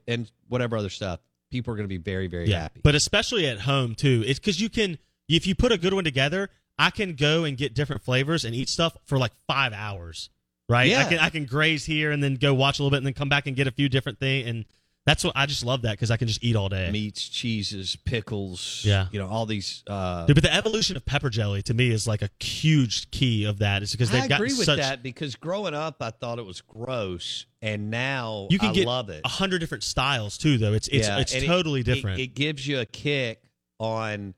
[0.09, 1.21] and whatever other stuff.
[1.51, 2.81] People are going to be very, very yeah, happy.
[2.83, 4.25] but especially at home too.
[4.27, 6.51] It's because you can if you put a good one together.
[6.79, 10.31] I can go and get different flavors and eat stuff for like five hours.
[10.69, 10.89] Right?
[10.89, 11.01] Yeah.
[11.01, 13.13] I can I can graze here and then go watch a little bit and then
[13.13, 14.49] come back and get a few different things.
[14.49, 14.65] And
[15.05, 16.88] that's what I just love that because I can just eat all day.
[16.91, 18.83] Meats, cheeses, pickles.
[18.85, 19.09] Yeah.
[19.11, 19.83] you know all these.
[19.87, 23.45] Uh, Dude, but the evolution of pepper jelly to me is like a huge key
[23.45, 23.83] of that.
[23.83, 26.47] Is because they've I got agree with such, that because growing up, I thought it
[26.47, 29.23] was gross, and now You can I get love it.
[29.25, 30.73] a hundred different styles too, though.
[30.73, 32.21] It's it's Yeah, it's totally it- different.
[32.21, 33.43] It, gives you a kick
[33.81, 34.35] on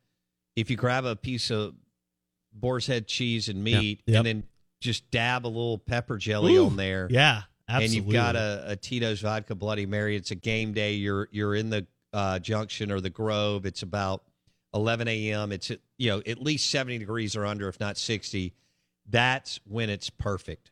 [0.57, 1.75] if you grab a piece of
[2.55, 4.19] boar's head cheese and meat, yep.
[4.19, 4.45] and then
[4.81, 7.07] just dab a little pepper jelly Ooh, on there.
[7.11, 10.17] Yeah, and you've got a, a, Tito's vodka Bloody Mary.
[10.17, 10.93] It's a game day.
[10.93, 13.67] You're you're in the uh, Junction or the Grove.
[13.67, 14.23] It's about
[14.75, 15.53] 11 a.m.
[15.53, 18.55] It's you know at least 70 degrees or under, if not 60.
[19.09, 20.71] That's when it's perfect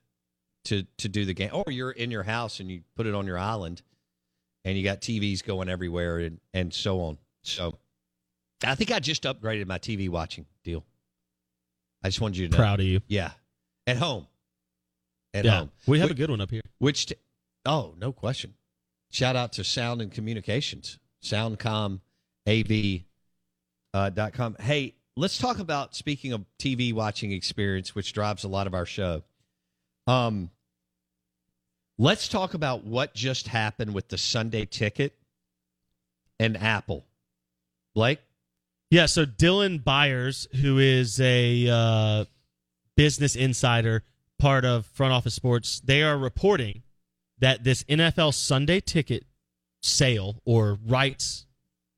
[0.65, 1.51] to to do the game.
[1.53, 3.83] Or you're in your house and you put it on your island,
[4.65, 7.19] and you got TVs going everywhere and and so on.
[7.43, 7.79] So,
[8.65, 10.85] I think I just upgraded my TV watching deal.
[12.05, 12.59] I just wanted you to know.
[12.59, 13.01] Proud of you.
[13.09, 13.33] Yeah,
[13.87, 14.27] at home.
[15.35, 15.71] At yeah, home.
[15.87, 16.63] we have Which- a good one up here.
[16.79, 17.15] Which, t-
[17.65, 18.55] oh, no question.
[19.11, 23.05] Shout out to Sound and Communications, soundcomav
[23.95, 24.57] uh, dot com.
[24.59, 28.87] Hey, let's talk about speaking of TV watching experience, which drives a lot of our
[28.87, 29.23] show.
[30.07, 30.51] Um,
[31.99, 35.15] let's talk about what just happened with the Sunday ticket
[36.41, 37.05] and Apple.
[37.95, 38.21] Blake,
[38.91, 42.25] Yeah, so Dylan Byers, who is a uh,
[42.97, 44.03] business insider,
[44.43, 46.83] part of Front Office Sports, they are reporting
[47.39, 49.25] that this NFL Sunday ticket
[49.83, 51.47] sale or rights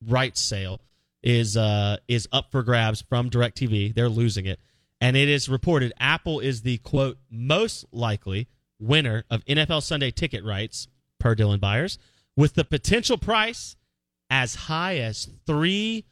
[0.06, 0.82] rights sale
[1.22, 3.94] is uh, is up for grabs from DirecTV.
[3.94, 4.60] They're losing it,
[5.00, 8.46] and it is reported Apple is the quote most likely
[8.78, 10.86] winner of NFL Sunday ticket rights
[11.18, 11.98] per Dylan Byers,
[12.36, 13.74] with the potential price
[14.28, 16.04] as high as three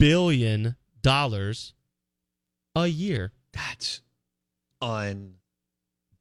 [0.00, 1.72] billion dollars
[2.74, 3.30] a year.
[3.52, 4.00] that's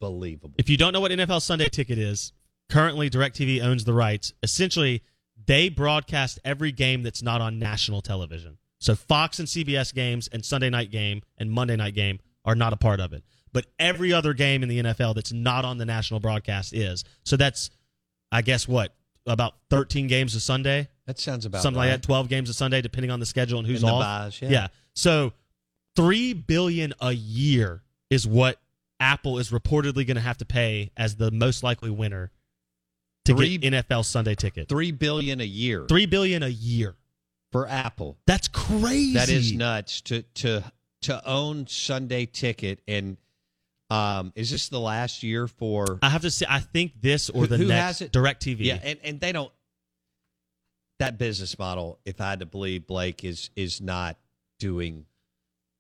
[0.01, 0.55] unbelievable.
[0.57, 2.33] If you don't know what NFL Sunday Ticket is,
[2.69, 4.33] currently DirecTV owns the rights.
[4.43, 5.03] Essentially,
[5.45, 8.57] they broadcast every game that's not on national television.
[8.79, 12.73] So Fox and CBS games and Sunday night game and Monday night game are not
[12.73, 13.23] a part of it.
[13.53, 17.03] But every other game in the NFL that's not on the national broadcast is.
[17.23, 17.69] So that's
[18.31, 18.95] I guess what?
[19.27, 20.87] About 13 games a Sunday?
[21.05, 23.67] That sounds about something like that, 12 games a Sunday depending on the schedule and
[23.67, 24.01] who's And the off.
[24.01, 24.67] buys, yeah.
[24.95, 25.33] So
[25.95, 28.59] 3 billion a year is what
[29.01, 32.31] Apple is reportedly going to have to pay as the most likely winner
[33.25, 34.69] to Three- get NFL Sunday ticket.
[34.69, 35.85] Three billion a year.
[35.87, 36.95] Three billion a year
[37.51, 38.17] for Apple.
[38.27, 39.13] That's crazy.
[39.13, 40.63] That is nuts to to
[41.01, 43.17] to own Sunday ticket and
[43.89, 47.47] um is this the last year for I have to say, I think this or
[47.47, 48.11] the who next has it?
[48.11, 48.57] Direct TV.
[48.59, 49.51] Yeah, and, and they don't
[50.99, 54.17] that business model, if I had to believe Blake, is is not
[54.59, 55.05] doing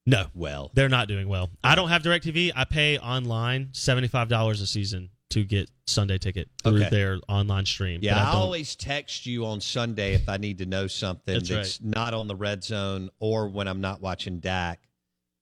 [0.05, 0.71] no well.
[0.73, 1.49] They're not doing well.
[1.63, 2.51] I don't have DirecTV.
[2.55, 6.89] I pay online seventy five dollars a season to get Sunday ticket through Okay.
[6.89, 7.99] their online stream.
[8.03, 10.87] Yeah, But I, I don't- always text you on Sunday if I need to know
[10.87, 14.81] something That's that's, not on the red zone or when I'm not watching Dak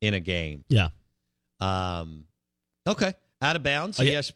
[0.01, 0.63] in a game.
[0.69, 0.89] Yeah.
[1.59, 2.25] Um,
[2.87, 3.13] okay.
[3.41, 3.99] Out of bounds.
[3.99, 4.11] Oh, yeah.
[4.13, 4.31] Yes.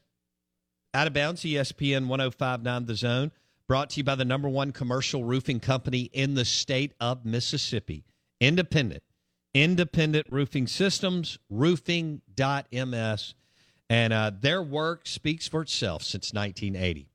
[0.94, 1.44] Out of bounds.
[1.44, 3.32] ESPN 1059 The Zone.
[3.68, 8.04] Brought to you by the number one commercial roofing company in the state of Mississippi.
[8.42, 9.04] Independent.
[9.54, 13.34] Independent Roofing Systems, roofing.ms.
[13.90, 17.08] And uh, their work speaks for itself since 1980.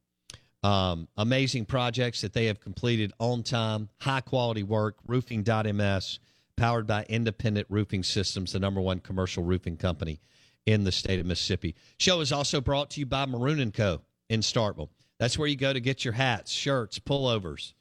[0.63, 4.97] Um, amazing projects that they have completed on time, high quality work.
[5.07, 6.19] Roofing.ms,
[6.57, 10.21] powered by Independent Roofing Systems, the number one commercial roofing company
[10.67, 11.75] in the state of Mississippi.
[11.99, 14.03] Show is also brought to you by Maroon Co.
[14.29, 14.91] in Starkville.
[15.19, 17.73] That's where you go to get your hats, shirts, pullovers,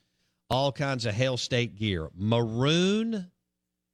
[0.49, 2.09] all kinds of Hail State gear.
[2.15, 3.29] Maroon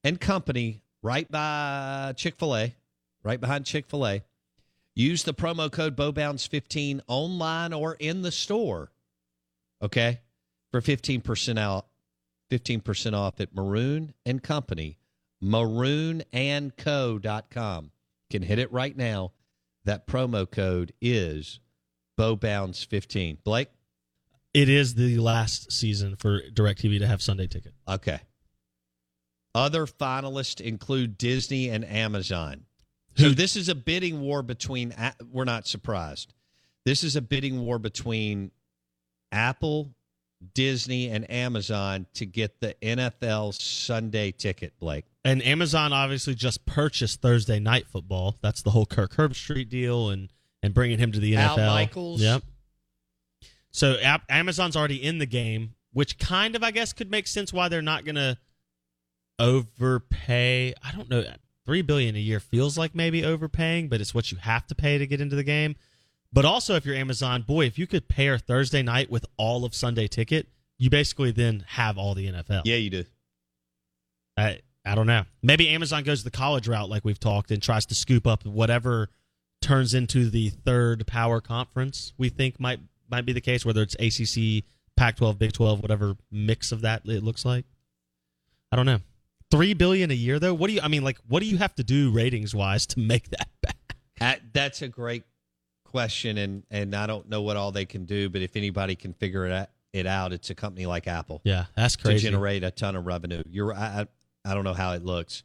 [0.03, 2.75] and Company, right by Chick Fil A,
[3.23, 4.23] right behind Chick Fil A.
[4.95, 8.91] Use the promo code BoBounds15 online or in the store.
[9.81, 10.21] Okay?
[10.71, 11.87] For 15% out
[12.53, 14.97] 15% off at Maroon and Company.
[15.43, 17.91] Maroonandco.com.
[18.29, 19.31] Can hit it right now.
[19.85, 21.59] That promo code is
[22.17, 23.43] BoBounds15.
[23.43, 23.67] Blake?
[24.53, 27.73] It is the last season for DirecTV to have Sunday ticket.
[27.87, 28.21] Okay.
[29.55, 32.65] Other finalists include Disney and Amazon.
[33.15, 34.93] So this is a bidding war between.
[35.31, 36.33] We're not surprised.
[36.85, 38.51] This is a bidding war between
[39.31, 39.93] Apple,
[40.53, 44.73] Disney, and Amazon to get the NFL Sunday ticket.
[44.79, 45.05] Blake.
[45.23, 48.35] And Amazon obviously just purchased Thursday night football.
[48.41, 50.29] That's the whole Kirk Herbstreit deal and
[50.61, 51.67] and bringing him to the Al NFL.
[51.67, 52.21] Michaels.
[52.21, 52.43] Yep.
[53.71, 53.97] So
[54.29, 57.81] Amazon's already in the game, which kind of I guess could make sense why they're
[57.81, 58.37] not going to
[59.39, 60.73] overpay.
[60.83, 61.23] I don't know.
[61.65, 64.97] 3 billion a year feels like maybe overpaying, but it's what you have to pay
[64.97, 65.75] to get into the game.
[66.31, 69.73] But also if you're Amazon, boy, if you could pair Thursday night with all of
[69.75, 72.63] Sunday ticket, you basically then have all the NFL.
[72.65, 73.05] Yeah, you do.
[74.36, 75.23] I I don't know.
[75.41, 79.09] Maybe Amazon goes the college route like we've talked and tries to scoop up whatever
[79.61, 82.13] turns into the third power conference.
[82.17, 82.79] We think might
[83.09, 84.65] might be the case, whether it's ACC,
[84.97, 87.65] Pac-12, Big 12, whatever mix of that it looks like.
[88.71, 88.99] I don't know.
[89.54, 90.56] Three billion a year though.
[90.56, 90.82] What do you?
[90.82, 93.95] I mean, like, what do you have to do ratings wise to make that back?
[94.20, 95.26] Uh, that's a great
[95.84, 99.14] question, and and I don't know what all they can do, but if anybody can
[99.14, 101.39] figure it out, it out, it's a company like Apple.
[101.43, 102.26] Yeah, that's crazy.
[102.26, 103.43] to generate a ton of revenue.
[103.47, 104.08] You're I, I
[104.43, 105.43] I don't know how it looks,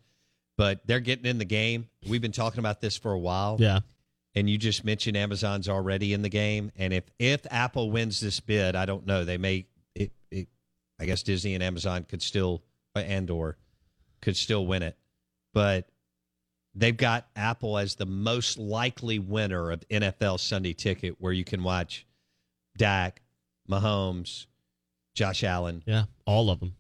[0.57, 1.91] but they're getting in the game.
[2.09, 3.59] We've been talking about this for a while.
[3.61, 3.81] Yeah.
[4.35, 8.41] And you just mentioned Amazon's already in the game, and if if Apple wins this
[8.41, 9.27] bid, I don't know.
[9.27, 10.49] They may it, it
[10.99, 12.63] I guess Disney and Amazon could still
[12.95, 13.59] and or
[14.21, 14.97] could still win it,
[15.55, 15.89] but
[16.75, 21.63] they've got Apple as the most likely winner of NFL Sunday Ticket, where you can
[21.63, 22.07] watch
[22.77, 23.23] Dak,
[23.69, 24.47] Mahomes,
[25.15, 26.75] Josh Allen, Yeah, all of them.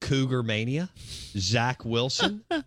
[0.00, 0.90] Cougar Mania,
[1.36, 2.44] Zach Wilson.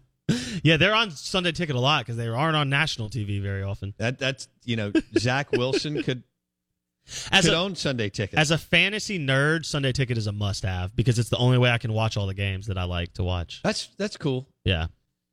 [0.61, 3.95] Yeah, they're on Sunday Ticket a lot because they aren't on national TV very often.
[3.97, 6.21] That that's you know Zach Wilson could
[7.31, 8.37] As could a- own Sunday Ticket.
[8.39, 11.77] As a fantasy nerd, Sunday Ticket is a must-have because it's the only way I
[11.77, 13.61] can watch all the games that I like to watch.
[13.63, 14.47] that's that's cool.
[14.63, 14.87] Yeah,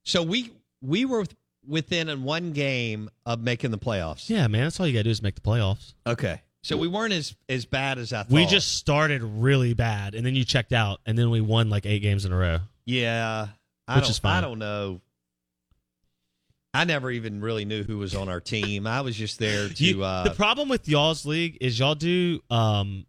[0.05, 0.53] So we
[0.83, 1.25] we were
[1.67, 4.29] within in one game of making the playoffs.
[4.31, 4.63] yeah, man.
[4.65, 5.95] That's all you got to do is make the playoffs.
[6.07, 6.41] Okay.
[6.63, 8.33] So we weren't as as bad as I thought.
[8.33, 11.87] We just started really bad, and then you checked out, and then we won like
[11.87, 12.59] eight games in a row.
[12.85, 13.49] yeah.
[13.89, 14.37] I Which don't, is fine.
[14.37, 15.01] I don't know.
[16.77, 18.87] I never even really knew who was on our team.
[18.87, 19.85] I was just there to.
[19.85, 23.07] You- uh, the problem with y'all's league is y'all do um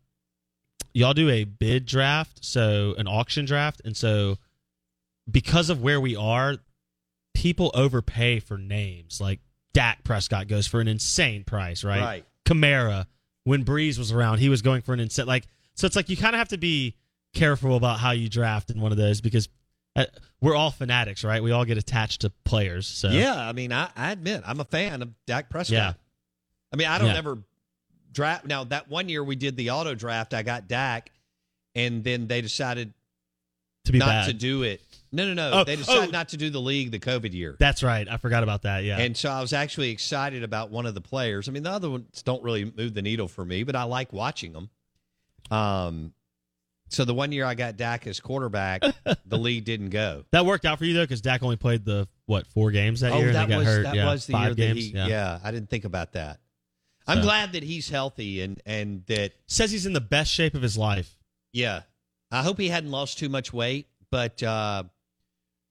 [0.94, 4.38] y'all do a bid draft, so an auction draft, and so
[5.30, 6.58] because of where we are,
[7.34, 9.20] people overpay for names.
[9.22, 9.40] Like
[9.74, 12.02] Dak Prescott goes for an insane price, right?
[12.02, 12.26] Right.
[12.46, 13.06] Kamara,
[13.44, 15.46] when Brees was around, he was going for an insane like
[15.76, 16.96] so it's like you kind of have to be
[17.34, 19.48] careful about how you draft in one of those because
[19.98, 20.06] uh,
[20.40, 21.42] we're all fanatics, right?
[21.42, 22.88] We all get attached to players.
[22.88, 25.74] So Yeah, I mean, I, I admit I'm a fan of Dak Prescott.
[25.74, 25.94] Yeah.
[26.72, 27.18] I mean, I don't Yeah.
[27.18, 27.40] ever
[28.12, 28.46] draft.
[28.46, 31.12] Now that one year we did the auto draft, I got Dak,
[31.76, 32.94] and then they decided
[33.86, 34.26] to be not bad.
[34.28, 34.82] to do it.
[35.12, 35.62] No, no, no.
[35.62, 36.12] Oh, they decided oh.
[36.12, 37.56] not to do the league the COVID year.
[37.58, 38.08] That's right.
[38.10, 38.84] I forgot about that.
[38.84, 38.98] Yeah.
[38.98, 41.48] And so I was actually excited about one of the players.
[41.48, 44.12] I mean, the other ones don't really move the needle for me, but I like
[44.12, 44.70] watching them.
[45.50, 46.14] Um,
[46.90, 48.82] so the one year I got Dak as quarterback,
[49.26, 50.26] the league didn't go.
[50.32, 53.12] That worked out for you though, because Dak only played the what four games that
[53.12, 53.84] oh, year, that and got was hurt.
[53.84, 54.92] that yeah, was the year games.
[54.94, 55.10] that he.
[55.10, 55.40] Yeah.
[55.44, 56.40] I didn't think about that.
[57.10, 60.62] I'm glad that he's healthy and and that says he's in the best shape of
[60.62, 61.16] his life.
[61.54, 61.82] yeah.
[62.30, 64.84] I hope he hadn't lost too much weight, but uh,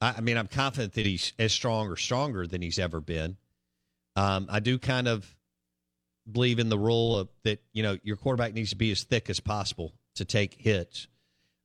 [0.01, 3.37] I, I mean, I'm confident that he's as strong or stronger than he's ever been.
[4.17, 5.37] Um, I do kind of
[6.31, 9.31] believe in the rule of that you know your quarterback needs to be as thick
[9.31, 11.09] as possible to take hits.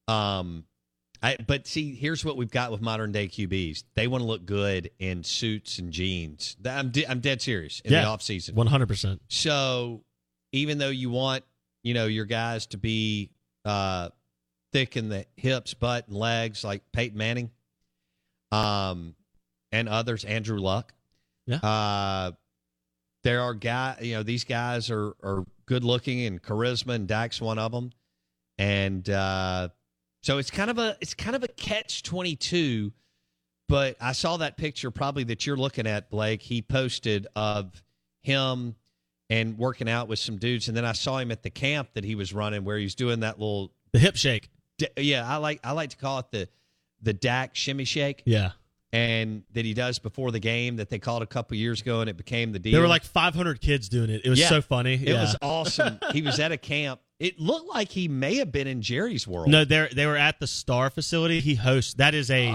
[0.08, 0.66] Um,
[1.24, 3.84] I but see, here's what we've got with modern day QBs.
[3.96, 6.58] They want to look good in suits and jeans.
[6.66, 8.56] I'm de- I'm dead serious in yeah, the off season.
[8.56, 9.22] one hundred percent.
[9.28, 10.04] So
[10.52, 11.44] even though you want,
[11.84, 13.30] you know, your guys to be
[13.66, 14.10] uh,
[14.74, 17.52] thick in the hips, butt, and legs, like Peyton Manning,
[18.52, 19.16] um,
[19.72, 20.94] and others, Andrew Luck.
[21.46, 21.58] Yeah.
[21.58, 22.32] Uh,
[23.24, 27.40] there are guy, you know, these guys are are good looking and charisma, and Dak's
[27.40, 27.92] one of them.
[28.62, 29.70] And uh,
[30.22, 32.94] so it's kind of a it's kind of a catch twenty two.
[33.68, 36.44] But I saw that picture probably that you're looking at, Blake.
[36.44, 37.82] He posted of
[38.22, 38.76] him
[39.32, 42.04] and working out with some dudes, and then I saw him at the camp that
[42.04, 44.50] he was running where he's doing that little The hip shake.
[44.96, 46.48] Yeah, I like I like to call it the
[47.02, 48.52] the Dak shimmy shake, Yeah.
[48.94, 52.10] And that he does before the game that they called a couple years ago, and
[52.10, 52.74] it became the deal.
[52.74, 54.22] There were like five hundred kids doing it.
[54.26, 54.50] It was Yeah.
[54.50, 54.96] so funny.
[54.96, 55.22] It yeah.
[55.22, 56.00] was awesome.
[56.12, 57.00] he was at a camp.
[57.20, 59.48] It looked like he may have been in Jerry's world.
[59.48, 61.40] No, they they were at the Star facility.
[61.40, 61.94] He hosts.
[61.94, 62.52] That is a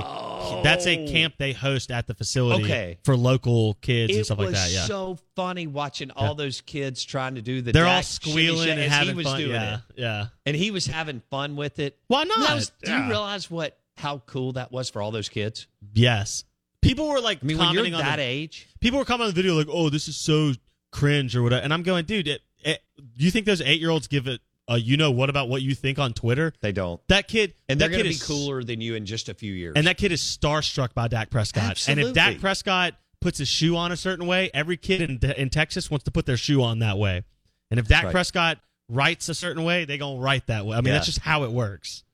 [0.63, 1.09] that's a oh.
[1.09, 2.67] camp they host at the facility Oh.
[2.67, 2.99] Okay.
[3.05, 4.71] for local kids it and stuff like that.
[4.71, 4.85] Yeah.
[4.87, 7.73] so funny watching all those kids trying to do the.
[7.73, 9.39] They're all squealing and having he was fun.
[9.41, 9.75] doing yeah.
[9.77, 9.81] it.
[9.97, 10.27] Yeah.
[10.45, 11.97] and he was having fun with it.
[12.09, 12.55] Why not?
[12.57, 15.67] Was- do you realize what how cool that was for all those kids?
[15.95, 16.45] Yes.
[16.83, 19.43] People were like I mean, commenting on that the, age, people were commenting on the
[19.43, 20.53] video like, "Oh, this is so
[20.93, 21.63] cringe" or whatever.
[21.63, 24.41] And I'm going, dude, it, it, do you think those eight year olds give it?
[24.69, 26.53] Uh, you know what about what you think on Twitter?
[26.61, 29.29] they don't, That kid, and they're that going to be cooler than you in just
[29.29, 29.75] a few years.
[29.77, 31.89] And that kid is starstruck by Dak Prescott.
[31.89, 35.51] And if Dak Prescott puts his shoe on a certain way, every kid in, in
[35.51, 37.23] Texas wants to put their shoe on that way.
[37.71, 38.13] And if Dak right.
[38.13, 40.77] Prescott writes a certain way, they gonna write that way.
[40.77, 40.95] I mean, Yeah.
[40.95, 42.05] that's just how it works.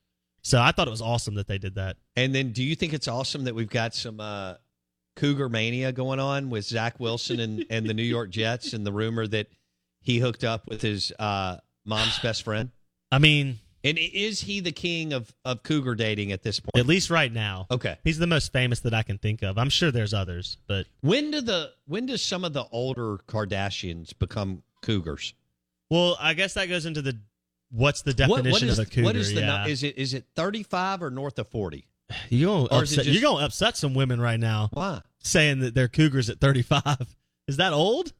[0.42, 1.96] So I thought it was awesome that they did that.
[2.16, 4.54] And then, do you think it's awesome that we've got some uh,
[5.16, 8.92] Cougar mania going on with Zach Wilson and, and the New York Jets, and the
[8.92, 9.46] rumor that
[10.00, 12.70] he hooked up with his uh, mom's best friend?
[13.12, 16.76] I mean, And is he the king of, of Cougar dating at this point?
[16.76, 17.98] at least right now, Okay.
[18.02, 19.58] he's the most famous that I can think of.
[19.58, 24.18] I'm sure there's others, but When do the when does some of the older Kardashians
[24.18, 25.34] become Cougars?
[25.90, 27.18] well, I guess that goes into the
[27.72, 29.02] what's the What- definition what is, of a cougar?
[29.04, 29.66] What is the yeah.
[29.66, 31.86] is it is it thirty five or north of forty?
[32.30, 33.04] You're gonna Or is it upset.
[33.06, 34.68] just- You're gonna upset some women right now.
[34.72, 35.00] Why?
[35.24, 36.84] Saying that they're cougars at 35.
[37.48, 38.12] Is that old?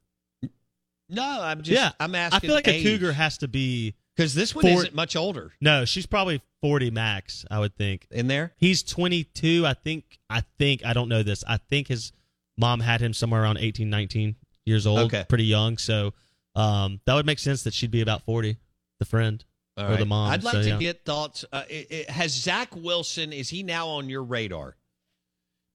[1.08, 1.70] No, I'm just.
[1.78, 2.36] yeah, I'm asking.
[2.36, 2.84] I feel like age.
[2.86, 5.52] a cougar has to be because this one Four- isn't much older.
[5.60, 8.06] No, she's probably 40 max, I would think.
[8.10, 8.52] In there?
[8.56, 10.18] He's 22, I think.
[10.30, 11.44] I think I don't know this.
[11.46, 12.12] I think his
[12.56, 15.24] mom had him somewhere around 18, 19 years old, Okay.
[15.28, 16.14] pretty young, so
[16.54, 18.56] um, that would make sense that she'd be about 40,
[19.02, 19.44] the friend
[19.76, 20.30] All or the mom.
[20.30, 20.78] I'd like so, to yeah.
[20.78, 21.44] get thoughts.
[21.52, 24.76] Uh, it, it- has Zach Wilson is he now on your radar?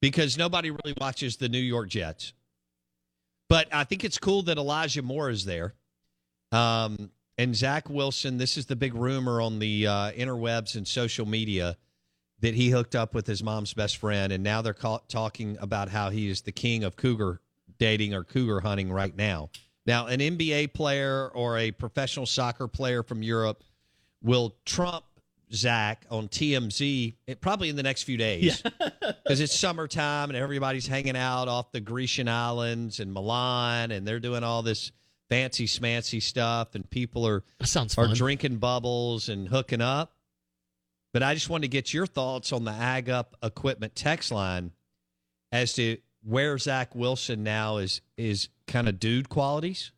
[0.02, 2.34] Because nobody really watches the New York Jets,
[3.50, 5.74] but I think it's cool that Elijah Moore is there.
[6.52, 7.10] Um,
[7.40, 11.78] and Zach Wilson, this is the big rumor on the uh, interwebs and social media
[12.42, 15.90] that he hooked up with his mom's best friend, and now they're ca- talking about
[15.90, 17.42] how he is the king of cougar
[17.80, 19.50] dating or cougar hunting right now.
[19.88, 23.64] Now, an NBA player or a professional soccer player from Europe
[24.22, 25.06] will trump
[25.54, 30.38] Zach on TMZ it, eh, probably in the next few days because it's summertime and
[30.38, 34.92] everybody's hanging out off the Grecian islands and Milan, and they're doing all this
[35.30, 38.14] fancy smancy stuff, and people are are fun.
[38.14, 40.14] drinking bubbles and hooking up.
[41.14, 44.74] But I just wanted to get your thoughts on the Ag Up Equipment text line
[45.54, 45.98] as to
[46.28, 49.92] where Zach Wilson now is is kind of dude qualities,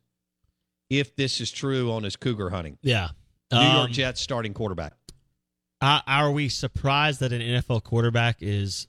[0.88, 2.78] if this is true on his cougar hunting.
[2.82, 3.08] Yeah.
[3.52, 4.92] New York Um, Jets starting quarterback.
[5.80, 8.86] Uh, are we surprised that an NFL quarterback is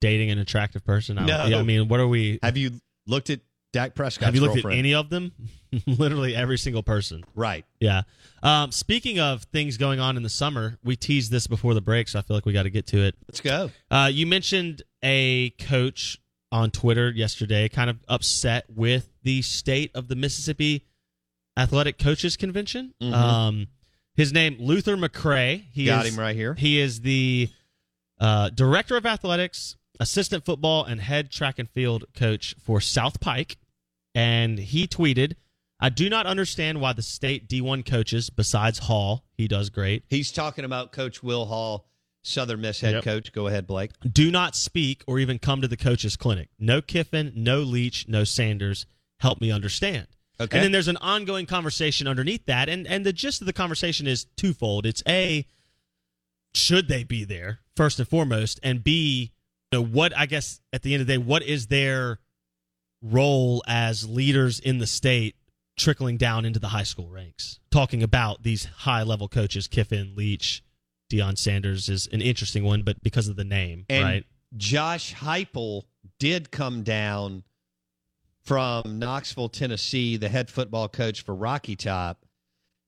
[0.00, 1.18] dating an attractive person?
[1.18, 1.46] I, No.
[1.46, 2.38] yeah, I mean, what are we?
[2.42, 2.72] Have you
[3.06, 3.40] looked at
[3.72, 4.76] Dak Prescott's Have you looked girlfriend?
[4.76, 5.32] at any of them?
[5.86, 7.24] Literally every single person.
[7.34, 7.64] Right.
[7.80, 8.02] Yeah.
[8.42, 12.08] Um, speaking of things going on in the summer, we teased this before the break,
[12.08, 13.16] so I feel like we got to get to it.
[13.26, 13.70] Let's go.
[13.90, 16.18] Uh, you mentioned a coach
[16.52, 20.86] on Twitter yesterday, kind of upset with the state of the Mississippi
[21.56, 22.94] Athletic Coaches Convention.
[23.00, 23.12] Mhm.
[23.12, 23.68] Um,
[24.14, 25.64] his name Luther McCrae.
[25.72, 26.54] He Got is- him right here.
[26.54, 27.48] He is the
[28.20, 33.56] uh, director of athletics, assistant football, and head track and field coach for South Pike.
[34.14, 35.34] And he tweeted,
[35.80, 40.30] "I do not understand why the state D1 coaches, besides Hall, he does great, He's
[40.30, 41.88] talking about Coach Will Hall,
[42.22, 43.04] Southern Miss head Yep.
[43.04, 43.32] coach.
[43.32, 43.90] Go ahead, Blake.
[44.10, 46.48] do not speak or even come to the coaches clinic.
[46.58, 48.86] No Kiffin, no Leach, no Sanders.
[49.20, 50.06] Help me understand.
[50.40, 50.56] Okay.
[50.56, 54.06] And then there's an ongoing conversation underneath that, and and the gist of the conversation
[54.06, 54.86] is twofold.
[54.86, 55.46] It's a
[56.54, 59.32] should they be there first and foremost, and b
[59.72, 62.18] you know, what I guess at the end of the day, what is their
[63.02, 65.34] role as leaders in the state
[65.78, 67.58] trickling down into the high school ranks?
[67.70, 70.62] Talking about these high level coaches, Kiffin, Leach,
[71.12, 74.26] Deion Sanders is an interesting one, but because of the name, And right?
[74.56, 75.82] Josh Heupel
[76.18, 77.44] did come down
[78.44, 82.24] from Knoxville, Tennessee, the head football coach for Rocky Top,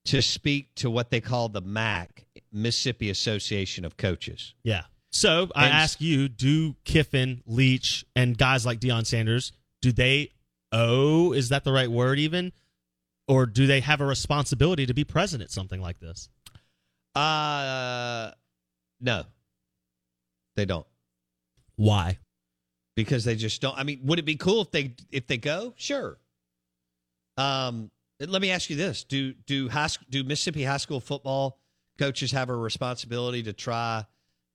[0.07, 4.55] to speak to what they call the MAC, Mississippi Association of Coaches.
[4.64, 4.85] Yeah.
[5.11, 10.33] So I And- ask you, do Kiffin, Leach, and guys like Deion Sanders, do they
[10.72, 12.53] owe, is that the right word even?
[13.27, 16.29] Or do they have a responsibility to be present at something like this?
[17.14, 18.30] Uh,
[19.00, 19.24] no,
[20.56, 20.86] they don't.
[21.76, 22.18] Why?
[22.96, 23.76] Because they just don't.
[23.76, 25.74] I mean, would it be cool if they if they go?
[25.76, 26.18] Sure.
[27.36, 27.90] Um,
[28.20, 31.60] let me ask you this: Do do high do Mississippi high school football
[31.98, 34.04] coaches have a responsibility to try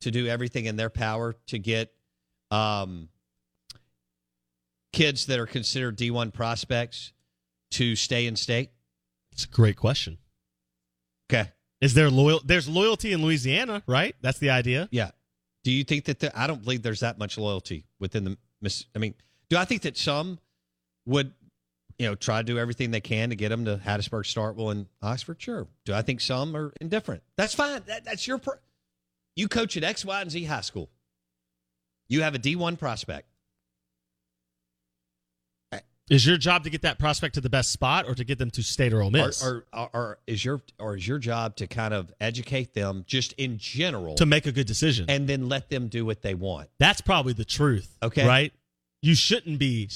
[0.01, 1.93] to do everything in their power to get
[2.51, 3.10] um,
[4.93, 7.14] kids that are considered D one prospects
[7.72, 8.72] to stay in state?
[9.32, 10.18] It's a great question.
[11.32, 11.51] Okay.
[11.82, 12.42] Is there loyal?
[12.44, 14.16] There's loyalty in Louisiana, right?
[14.22, 14.90] That's the idea.
[14.92, 15.12] Yeah.
[15.64, 18.38] Do you think that the, I don't believe there's that much loyalty within the?
[18.96, 19.14] I mean,
[19.50, 20.40] do I think that some
[21.06, 21.34] would,
[21.98, 24.88] you know, try to do everything they can to get them to Hattiesburg, Starkville, and
[25.02, 25.42] Oxford?
[25.42, 25.68] Sure.
[25.86, 27.24] Do I think some are indifferent?
[27.38, 27.82] That's fine.
[27.88, 28.40] That, that's your.
[28.40, 28.56] Pro-
[29.36, 30.90] you coach at X, Y, and Z high school.
[32.10, 33.29] You have a D one prospect.
[36.10, 38.49] Is your job to get that prospect to the best spot or to get them
[38.51, 39.43] to state or Ole Or, Miss?
[39.43, 43.34] or, or, or is your or is your job to kind of educate them just
[43.34, 45.05] in general to make a good decision.
[45.07, 46.70] and then let them do what they want?
[46.80, 47.95] That's probably the truth.
[48.01, 48.26] Okay.
[48.26, 48.51] Right?
[49.01, 49.89] You shouldn't be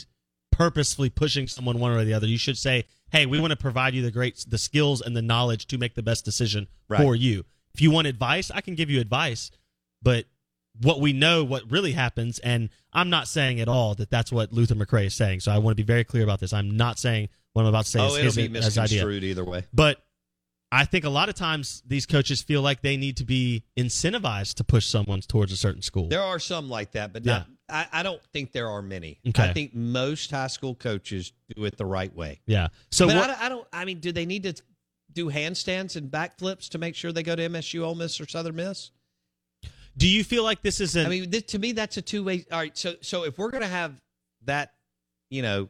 [0.51, 2.27] purposefully pushing someone one or the other.
[2.27, 5.21] You should say, "Hey, we want to provide you the great the skills and the
[5.21, 7.01] knowledge to make the best decision Right.
[7.01, 7.43] for you."
[7.73, 9.49] If you want advice, I can give you advice,
[10.03, 10.25] but
[10.81, 14.51] what we know what really happens and I'm not saying at all that that's what
[14.53, 15.41] Luther McRae is saying.
[15.41, 16.53] So I want to be very clear about this.
[16.53, 19.65] I'm not saying what I'm about to say oh, is it'll be misconstrued either way.
[19.73, 20.03] But
[20.71, 24.55] I think a lot of times these coaches feel like they need to be incentivized
[24.55, 26.07] to push someone towards a certain school.
[26.07, 29.19] There are some like that, but not, I, I don't think there are many.
[29.27, 29.43] Okay.
[29.43, 32.41] I think most high school coaches do it the right way.
[32.47, 32.69] yeah.
[32.89, 33.67] So but what, I, don't, I don't.
[33.71, 34.55] I mean, do they need to
[35.11, 38.55] do handstands and backflips to make sure they go to MSU, Ole Miss, or Southern
[38.55, 38.89] Miss?
[39.97, 42.23] Do you feel like this is an I mean, this, to me, that's a two
[42.23, 42.45] way.
[42.51, 43.93] All right, so so if we're going to have
[44.45, 44.73] that,
[45.29, 45.69] you know,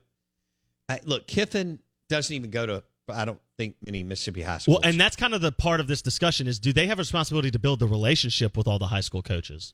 [0.90, 2.84] I, look, Kiffin doesn't even go to.
[3.10, 4.80] I don't think many Mississippi high schools.
[4.82, 7.02] Well, and that's kind of the part of this discussion is do they have a
[7.02, 9.74] responsibility to build the relationship with all the high school coaches?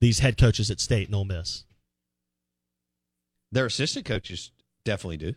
[0.00, 1.64] These head coaches at State and Ole Miss.
[3.50, 4.52] Their assistant coaches
[4.84, 5.34] definitely do.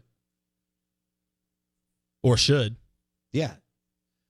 [2.23, 2.75] Or should.
[3.31, 3.53] Yeah.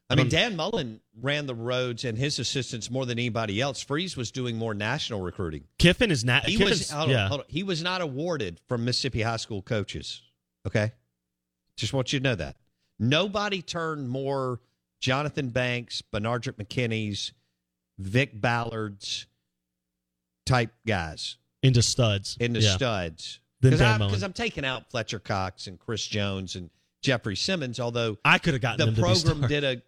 [0.09, 3.81] I mean, um, Dan Mullen ran the roads and his assistants more than anybody else.
[3.81, 5.65] Freeze was doing more national recruiting.
[5.77, 6.45] Kiffin is not.
[6.45, 6.91] He was.
[6.91, 7.29] Yeah.
[7.29, 7.41] on.
[7.47, 10.21] He was not awarded from Mississippi high school coaches.
[10.65, 10.91] Okay,
[11.75, 12.55] just want you to know that
[12.99, 14.59] nobody turned more
[15.01, 17.33] Johnthan Banks, Benardrick McKinney's,
[17.97, 19.25] Vick Ballard's
[20.45, 22.37] type guys into studs.
[22.39, 22.75] into Yeah.
[22.75, 23.39] studs.
[23.61, 26.71] Because I'm, I'm taking out Fletcher Cox and Chris Jones and
[27.03, 27.79] Jeffrey Simmons.
[27.79, 29.81] Although I could have gotten the program did a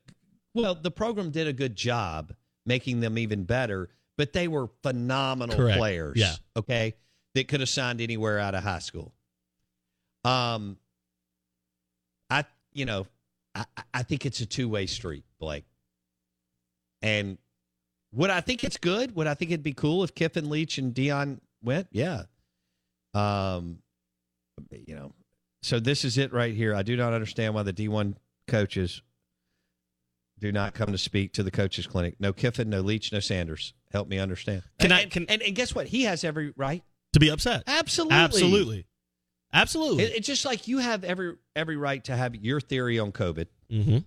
[0.53, 2.33] well, the program did a good job
[2.65, 3.89] making them even better.
[4.17, 5.77] But they were phenomenal Correct.
[5.77, 6.17] players.
[6.17, 6.35] Yeah.
[6.55, 6.93] Okay,
[7.33, 9.11] that could have signed anywhere out of high school.
[10.23, 10.77] Um,
[12.29, 13.07] I you know,
[13.55, 15.65] I I think it's a two way street, Blake.
[17.01, 17.39] And
[18.13, 19.15] would I think it's good?
[19.15, 21.87] Would I think it'd be cool if Kiffin Leach and Deion went?
[21.91, 22.23] Yeah.
[23.15, 23.79] Um,
[24.71, 25.11] you know,
[25.63, 26.75] so this is it right here.
[26.75, 28.15] I do not understand why the D1
[28.47, 29.01] coaches
[30.43, 32.15] do not come to speak to the coaches clinic.
[32.19, 33.73] No Kiffin, no Leach, no Sanders.
[33.93, 34.61] Help me understand.
[34.77, 35.87] Can and, I- and- and, and guess what?
[35.87, 36.83] He has every right.
[37.13, 37.63] to be upset.
[37.65, 38.17] Absolutely.
[38.17, 38.85] Absolutely.
[39.53, 40.03] Absolutely.
[40.03, 43.47] It- it's just like you have every every right to have your theory on COVID,
[43.71, 43.97] mm-hmm.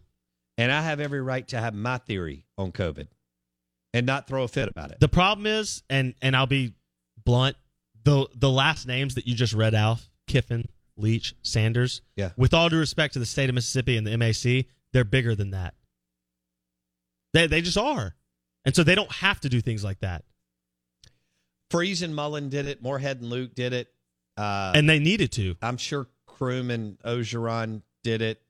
[0.59, 3.09] and I have every right to have my theory on COVID,
[3.95, 5.01] and not throw a fit about it.
[5.01, 6.75] The problem is, and and I'll be
[7.25, 7.57] blunt,
[8.05, 10.69] the the last names that you just read out, Kiffin,
[10.99, 12.03] Leach, Sanders.
[12.15, 12.33] Yeah.
[12.37, 15.53] With all due respect to the state of Mississippi and the MAC, they're bigger than
[15.53, 15.73] that.
[17.37, 18.15] They they just are,
[18.65, 20.25] and so they don't have to do things like that,
[21.71, 22.83] Freeze and Mullen did it.
[22.83, 23.93] Moorhead and Luke did it.
[24.39, 25.55] Uh, and they needed to.
[25.61, 28.41] I'm sure Croom and Orgeron did it,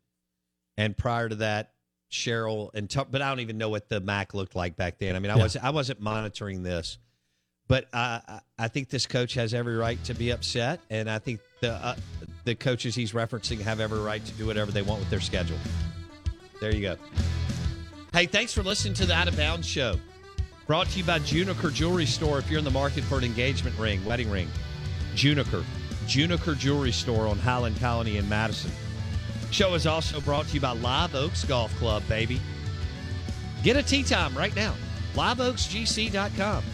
[0.76, 1.72] and prior to that,
[2.10, 5.16] Sherrill and but I don't even know what the MAC looked like back then.
[5.16, 5.42] I mean, I Yeah.
[5.42, 6.98] was I wasn't monitoring this,
[7.66, 11.18] but uh, I I think this coach has every right to be upset, and I
[11.18, 11.96] think the uh,
[12.44, 15.58] the coaches he's referencing have every right to do whatever they want with their schedule.
[16.60, 16.96] There you go.
[18.16, 20.00] Hey, thanks for listening to the Out of Bounds show.
[20.66, 22.38] Brought to you by Juniker Jewelry Store.
[22.38, 24.48] If you're in the market for an engagement ring, wedding ring,
[25.14, 25.62] Juniker.
[26.06, 28.70] Juniker Jewelry Store on Highland Colony in Madison.
[29.50, 32.40] Show is also brought to you by Live Oaks Golf Club, baby.
[33.62, 34.72] Get a tee time right now.
[35.12, 36.64] LiveOaksGC.com.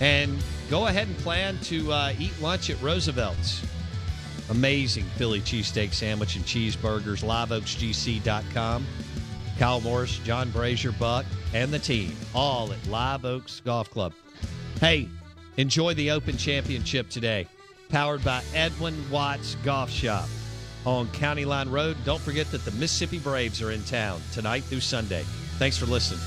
[0.00, 3.62] And go ahead and plan to uh, eat lunch at Roosevelt's.
[4.48, 7.22] Amazing Philly cheesesteak sandwich and cheeseburgers.
[7.22, 8.86] LiveOaksGC.com.
[9.58, 14.12] Kyle Morris, John Brazier, Buck, and the team, all at Live Oaks Golf Club.
[14.80, 15.08] Hey,
[15.56, 17.46] enjoy the Open Championship today,
[17.88, 20.28] powered by Edwin Watts Golf Shop
[20.84, 21.96] on County Line Road.
[22.04, 25.24] Don't forget that the Mississippi Braves are in town tonight through Sunday.
[25.58, 26.20] Thanks for listening.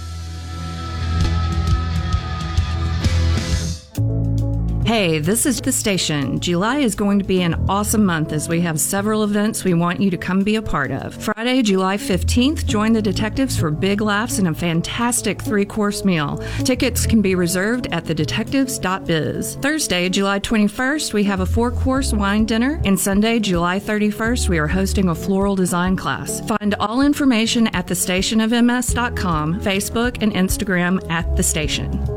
[4.87, 6.39] Hey, this is the station.
[6.39, 9.99] July is going to be an awesome month as we have several events we want
[9.99, 11.13] you to come be a part of.
[11.13, 16.41] Friday, July 15th, join the detectives for big laughs and a fantastic three course meal.
[16.63, 19.55] Tickets can be reserved at thedetectives.biz.
[19.55, 22.79] Thursday, July 21st, we have a four course wine dinner.
[22.85, 26.39] And Sunday, July 31st, we are hosting a floral design class.
[26.47, 32.16] Find all information at thestationofms.com, Facebook, and Instagram at the station.